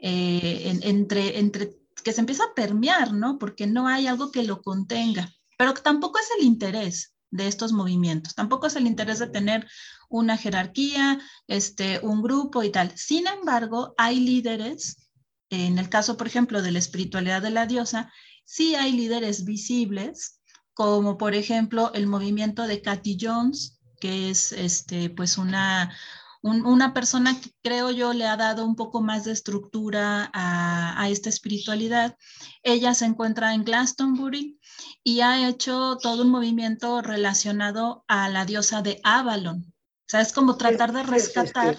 eh, 0.02 0.78
entre, 0.84 1.40
entre, 1.40 1.78
que 2.04 2.12
se 2.12 2.20
empieza 2.20 2.44
a 2.44 2.54
permear, 2.54 3.14
¿no? 3.14 3.38
Porque 3.40 3.66
no 3.66 3.88
hay 3.88 4.08
algo 4.08 4.32
que 4.32 4.44
lo 4.44 4.62
contenga, 4.62 5.34
pero 5.58 5.74
tampoco 5.74 6.20
es 6.20 6.28
el 6.38 6.46
interés 6.46 7.14
de 7.32 7.48
estos 7.48 7.72
movimientos, 7.72 8.36
tampoco 8.36 8.68
es 8.68 8.76
el 8.76 8.88
interés 8.88 9.20
de 9.20 9.28
tener 9.28 9.68
una 10.10 10.38
jerarquía, 10.38 11.22
este, 11.48 12.00
un 12.00 12.22
grupo 12.22 12.64
y 12.64 12.72
tal. 12.72 12.92
Sin 12.98 13.28
embargo, 13.28 13.94
hay 13.98 14.20
líderes, 14.20 15.10
en 15.50 15.78
el 15.80 15.88
caso, 15.88 16.18
por 16.18 16.28
ejemplo, 16.28 16.62
de 16.62 16.72
la 16.72 16.80
espiritualidad 16.80 17.42
de 17.42 17.52
la 17.52 17.68
diosa, 17.68 18.12
sí 18.44 18.76
hay 18.76 18.92
líderes 18.92 19.46
visibles 19.46 20.39
como 20.80 21.18
por 21.18 21.36
ejemplo 21.36 21.92
el 21.94 22.08
movimiento 22.08 22.66
de 22.66 22.82
Cathy 22.82 23.18
Jones, 23.20 23.82
que 24.00 24.30
es 24.30 24.54
este, 24.54 25.10
pues 25.10 25.38
una, 25.38 25.94
una 26.42 26.94
persona 26.94 27.38
que 27.38 27.52
creo 27.62 27.92
yo 27.92 28.14
le 28.14 28.26
ha 28.26 28.38
dado 28.38 28.64
un 28.64 28.78
poco 28.78 29.02
más 29.02 29.26
de 29.26 29.34
estructura 29.34 30.32
a, 30.34 31.10
esta 31.10 31.28
espiritualidad. 31.28 32.16
Ella 32.64 32.94
se 32.94 33.04
encuentra 33.04 33.54
en 33.54 33.66
Glastonbury 33.66 34.58
y 35.04 35.20
ha 35.20 35.50
hecho 35.50 35.98
todo 36.02 36.24
un 36.24 36.30
movimiento 36.30 37.02
relacionado 37.02 38.06
a 38.08 38.30
la 38.30 38.46
diosa 38.46 38.82
de 38.82 39.02
Avalon. 39.04 39.66
O 39.68 40.08
sea, 40.08 40.22
es 40.22 40.32
como 40.32 40.56
tratar 40.56 40.94
de 40.94 41.04
rescatar. 41.04 41.76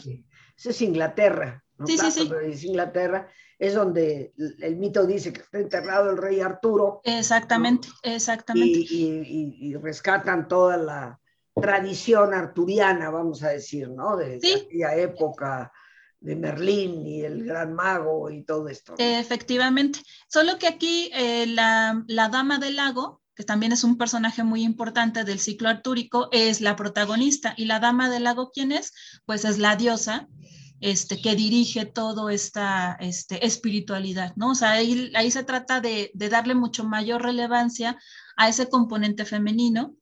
Eso 0.58 0.68
es, 0.68 0.82
Inglaterra. 0.82 1.64
Sí, 1.86 1.96
sí, 1.96 2.10
sí. 2.10 2.30
Es 2.44 2.64
Inglaterra 2.64 3.30
es 3.60 3.74
donde 3.74 4.32
el 4.60 4.76
mito 4.76 5.06
dice 5.06 5.34
que 5.34 5.42
está 5.42 5.58
enterrado 5.58 6.10
el 6.10 6.16
rey 6.16 6.40
Arturo. 6.40 7.02
Exactamente, 7.04 7.88
exactamente. 8.02 8.78
Y, 8.90 9.76
rescatan 9.76 10.48
toda 10.48 10.78
la 10.78 11.20
tradición 11.54 12.32
arturiana, 12.32 13.10
vamos 13.10 13.42
a 13.42 13.50
decir, 13.50 13.90
¿no? 13.90 14.16
De, 14.16 14.36
aquella 14.36 14.96
época 14.96 15.72
de 16.20 16.36
Merlín 16.36 17.06
y 17.06 17.20
el 17.20 17.44
gran 17.44 17.74
mago 17.74 18.30
y 18.30 18.44
todo 18.44 18.66
esto. 18.68 18.94
Efectivamente. 18.96 20.00
Solo 20.26 20.58
que 20.58 20.66
aquí 20.66 21.10
eh, 21.12 21.46
la, 21.46 22.02
la 22.08 22.30
dama 22.30 22.58
del 22.58 22.76
lago, 22.76 23.20
que 23.34 23.44
también 23.44 23.72
es 23.72 23.84
un 23.84 23.98
personaje 23.98 24.42
muy 24.42 24.62
importante 24.62 25.24
del 25.24 25.38
ciclo 25.38 25.68
artúrico, 25.68 26.30
es 26.32 26.62
la 26.62 26.76
protagonista. 26.76 27.52
¿Y 27.58 27.66
la 27.66 27.78
dama 27.78 28.08
del 28.08 28.24
lago 28.24 28.52
quién 28.52 28.72
es? 28.72 28.94
Pues 29.26 29.44
es 29.44 29.58
la 29.58 29.76
diosa 29.76 30.28
este, 30.80 31.20
que 31.20 31.36
dirige 31.36 31.84
toda 31.84 32.32
esta 32.32 32.96
este, 33.00 33.44
espiritualidad, 33.44 34.34
¿no? 34.36 34.52
O 34.52 34.54
sea, 34.54 34.72
ahí, 34.72 35.12
ahí 35.14 35.30
se 35.30 35.44
trata 35.44 35.80
de, 35.80 36.10
de, 36.14 36.28
darle 36.28 36.54
mucho 36.54 36.84
mayor 36.84 37.22
relevancia 37.22 37.98
a 38.36 38.48
ese 38.48 38.68
componente 38.68 39.24
femenino 39.24 39.94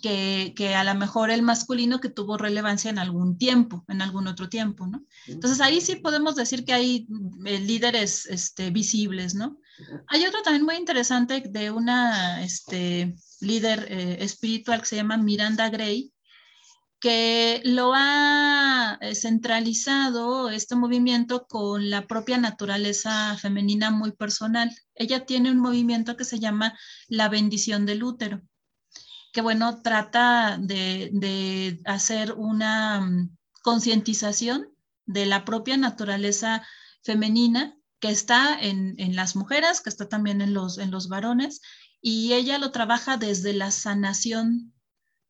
que, 0.00 0.54
que, 0.56 0.74
a 0.74 0.84
lo 0.84 0.94
mejor 0.94 1.30
el 1.30 1.42
masculino 1.42 2.00
que 2.00 2.08
tuvo 2.08 2.38
relevancia 2.38 2.90
en 2.90 2.98
algún 2.98 3.38
tiempo, 3.38 3.84
en 3.88 4.02
algún 4.02 4.26
otro 4.26 4.48
tiempo, 4.48 4.86
¿no? 4.86 5.04
Entonces 5.26 5.60
ahí 5.60 5.80
sí 5.80 5.96
podemos 5.96 6.34
decir 6.34 6.64
que 6.64 6.72
hay 6.72 7.06
eh, 7.44 7.60
líderes 7.60 8.26
este, 8.26 8.70
visibles, 8.70 9.34
¿no? 9.34 9.58
Hay 10.08 10.24
otro 10.26 10.42
también 10.42 10.64
muy 10.64 10.76
interesante 10.76 11.42
de 11.48 11.70
una 11.70 12.42
este, 12.44 13.14
líder 13.40 13.86
eh, 13.90 14.16
espiritual 14.20 14.80
que 14.80 14.86
se 14.86 14.96
llama 14.96 15.16
Miranda 15.16 15.68
Gray, 15.68 16.11
que 17.02 17.60
lo 17.64 17.94
ha 17.96 18.96
eh, 19.00 19.16
centralizado 19.16 20.50
este 20.50 20.76
movimiento 20.76 21.48
con 21.48 21.90
la 21.90 22.06
propia 22.06 22.38
naturaleza 22.38 23.36
femenina 23.38 23.90
muy 23.90 24.12
personal. 24.12 24.70
Ella 24.94 25.26
tiene 25.26 25.50
un 25.50 25.58
movimiento 25.58 26.16
que 26.16 26.24
se 26.24 26.38
llama 26.38 26.78
la 27.08 27.28
bendición 27.28 27.86
del 27.86 28.04
útero, 28.04 28.40
que 29.32 29.40
bueno, 29.40 29.82
trata 29.82 30.58
de, 30.60 31.80
hacer 31.86 32.34
una 32.34 33.00
mm, 33.00 33.36
concientización 33.62 34.68
de 35.04 35.26
la 35.26 35.44
propia 35.44 35.76
naturaleza 35.76 36.64
femenina 37.02 37.76
que 37.98 38.10
está 38.10 38.56
en, 38.60 38.94
las 39.16 39.34
mujeres, 39.34 39.80
que 39.80 39.90
está 39.90 40.08
también 40.08 40.40
en 40.40 40.54
los, 40.54 40.78
en 40.78 40.92
los 40.92 41.08
varones, 41.08 41.62
y 42.00 42.32
ella 42.34 42.58
lo 42.58 42.70
trabaja 42.70 43.16
desde 43.16 43.54
la 43.54 43.72
sanación 43.72 44.72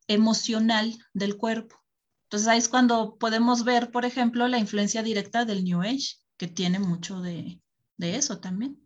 emocional 0.09 0.95
del 1.13 1.37
cuerpo. 1.37 1.77
Entonces 2.25 2.49
ahí 2.49 2.59
es 2.59 2.69
cuando 2.69 3.17
podemos 3.19 3.65
ver, 3.65 3.91
por 3.91 4.05
ejemplo, 4.05 4.49
la 4.49 4.59
influencia 4.59 5.03
directa 5.03 5.45
del 5.45 5.65
New 5.65 5.83
Age, 5.83 6.17
que 6.37 6.49
tiene 6.49 6.79
mucho 6.79 7.21
de, 7.21 7.61
eso 7.99 8.41
también. 8.41 8.85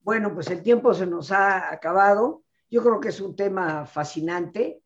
Bueno, 0.00 0.32
pues 0.32 0.48
el 0.48 0.62
tiempo 0.62 0.94
se 0.94 1.06
nos 1.06 1.32
ha 1.32 1.72
acabado. 1.72 2.44
Yo 2.70 2.82
creo 2.82 3.00
que 3.00 3.08
es 3.08 3.20
un 3.20 3.36
tema 3.36 3.84
fascinante. 3.84 4.82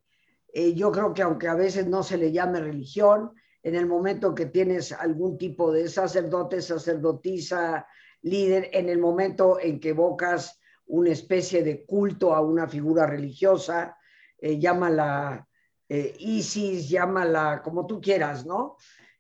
Eh, 0.53 0.75
yo 0.75 0.91
creo 0.91 1.13
que 1.13 1.23
aunque 1.23 1.49
a 1.49 1.55
veces 1.55 1.87
no 1.87 2.03
se 2.03 2.17
le 2.17 2.33
llame 2.33 2.61
religión, 2.61 3.33
en 3.63 3.75
el 3.75 3.87
momento 3.87 4.35
que 4.35 4.47
tienes 4.47 4.93
algún 4.93 5.39
tipo 5.39 5.71
de 5.71 5.89
sacerdote, 5.89 6.61
sacerdotisa, 6.61 7.87
líder 8.23 8.71
en 8.73 8.89
el 8.89 8.99
momento 8.99 9.61
en 9.61 9.81
que 9.81 9.91
evocas 9.91 10.61
una 10.87 11.11
especie 11.11 11.63
de 11.63 11.85
culto 11.85 12.35
a 12.35 12.41
una 12.41 12.67
figura 12.69 13.07
religiosa, 13.07 13.97
eh, 14.39 14.59
llámala 14.59 15.47
eh, 15.89 16.15
ISIS, 16.19 16.89
llámala 16.89 17.63
como 17.63 17.87
tú 17.87 18.01
quieras, 18.01 18.45
¿no? 18.47 18.77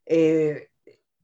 Eh, 0.07 0.71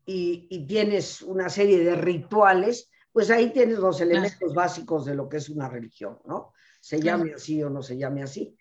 y, 0.04 0.66
tienes 0.66 1.22
una 1.22 1.48
serie 1.48 1.84
de 1.84 1.94
rituales, 1.94 2.90
pues 3.12 3.30
ahí 3.30 3.50
tienes 3.50 3.78
los 3.78 4.00
elementos 4.00 4.54
básicos 4.54 5.04
de 5.04 5.14
lo 5.14 5.28
que 5.28 5.36
es 5.36 5.48
una 5.48 5.68
religión, 5.68 6.18
¿no? 6.24 6.52
Se 6.80 7.00
llame 7.00 7.34
así 7.34 7.62
o 7.62 7.70
no 7.70 7.82
se 7.82 7.96
llame 7.96 8.22
así. 8.22 8.56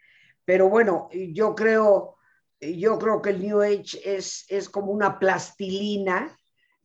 Pero 0.45 0.69
bueno, 0.69 1.09
yo 1.11 1.55
creo, 1.55 2.17
yo 2.59 2.99
creo 2.99 3.21
que 3.21 3.31
el 3.31 3.41
New 3.41 3.61
Age 3.61 3.99
es, 4.03 4.45
es 4.49 4.69
como 4.69 4.91
una 4.91 5.17
plastilina 5.17 6.37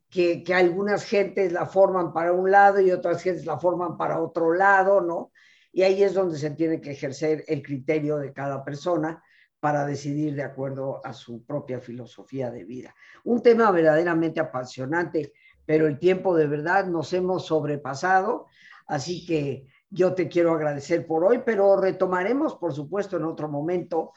que, 0.08 0.42
que, 0.42 0.54
algunas 0.54 1.04
gentes 1.04 1.52
la 1.52 1.66
forman 1.66 2.12
para 2.12 2.32
un 2.32 2.50
lado 2.50 2.80
y 2.80 2.90
otras 2.90 3.22
gentes 3.22 3.44
la 3.44 3.58
forman 3.58 3.96
para 3.98 4.20
otro 4.20 4.54
lado, 4.54 5.00
¿no? 5.00 5.32
Y 5.74 5.82
ahí 5.82 6.04
es 6.04 6.14
donde 6.14 6.38
se 6.38 6.52
tiene 6.52 6.80
que 6.80 6.92
ejercer 6.92 7.44
el 7.48 7.60
criterio 7.60 8.16
de 8.18 8.32
cada 8.32 8.64
persona 8.64 9.20
para 9.58 9.84
decidir 9.84 10.36
de 10.36 10.44
acuerdo 10.44 11.04
a 11.04 11.12
su 11.12 11.44
propia 11.44 11.80
filosofía 11.80 12.52
de 12.52 12.64
vida. 12.64 12.94
Un 13.24 13.42
tema 13.42 13.72
verdaderamente 13.72 14.38
apasionante, 14.38 15.32
pero 15.66 15.88
el 15.88 15.98
tiempo 15.98 16.36
de 16.36 16.46
verdad 16.46 16.86
nos 16.86 17.12
hemos 17.12 17.46
sobrepasado, 17.46 18.46
así 18.86 19.26
que 19.26 19.66
yo 19.90 20.14
te 20.14 20.28
quiero 20.28 20.54
agradecer 20.54 21.08
por 21.08 21.24
hoy, 21.24 21.42
pero 21.44 21.76
retomaremos, 21.76 22.54
por 22.54 22.72
supuesto, 22.72 23.16
en 23.16 23.24
otro 23.24 23.48
momento. 23.48 24.12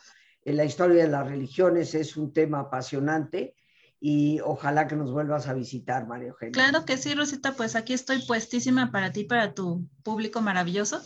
En 0.45 0.57
la 0.57 0.63
historia 0.63 1.03
de 1.03 1.09
las 1.09 1.27
religiones 1.27 1.95
es 1.95 2.17
un 2.17 2.31
tema 2.31 2.59
apasionante 2.59 3.55
y 3.99 4.39
ojalá 4.41 4.87
que 4.87 4.95
nos 4.95 5.11
vuelvas 5.11 5.47
a 5.47 5.53
visitar, 5.53 6.07
María 6.07 6.29
Eugenia. 6.29 6.51
Claro 6.51 6.85
que 6.85 6.97
sí, 6.97 7.15
Rosita, 7.15 7.53
pues 7.53 7.75
aquí 7.75 7.93
estoy 7.93 8.21
puestísima 8.25 8.91
para 8.91 9.11
ti, 9.11 9.23
para 9.23 9.53
tu 9.53 9.87
público 10.03 10.41
maravilloso. 10.41 11.01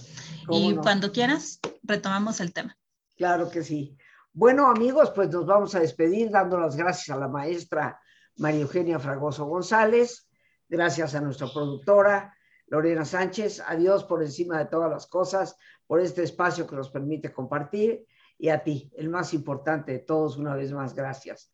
Y 0.49 0.75
cuando 0.75 1.11
quieras, 1.11 1.59
retomamos 1.83 2.41
el 2.41 2.51
tema. 2.53 2.77
Claro 3.15 3.49
que 3.49 3.63
sí. 3.63 3.97
Bueno, 4.33 4.67
amigos, 4.67 5.11
pues 5.11 5.29
nos 5.29 5.45
vamos 5.45 5.75
a 5.75 5.79
despedir 5.79 6.31
dando 6.31 6.59
las 6.59 6.75
gracias 6.75 7.15
a 7.15 7.19
la 7.19 7.27
maestra 7.27 7.99
María 8.37 8.61
Eugenia 8.61 8.99
Fragoso 8.99 9.45
González, 9.45 10.29
gracias 10.67 11.15
a 11.15 11.21
nuestra 11.21 11.47
productora 11.51 12.33
Lorena 12.67 13.03
Sánchez, 13.03 13.61
adiós 13.67 14.05
por 14.05 14.23
encima 14.23 14.57
de 14.57 14.65
todas 14.65 14.89
las 14.89 15.05
cosas, 15.07 15.57
por 15.85 15.99
este 15.99 16.23
espacio 16.23 16.65
que 16.65 16.77
nos 16.77 16.89
permite 16.89 17.33
compartir 17.33 18.05
y 18.37 18.49
a 18.49 18.63
ti, 18.63 18.89
el 18.95 19.09
más 19.09 19.33
importante 19.33 19.91
de 19.91 19.99
todos, 19.99 20.37
una 20.37 20.55
vez 20.55 20.71
más, 20.71 20.95
gracias. 20.95 21.53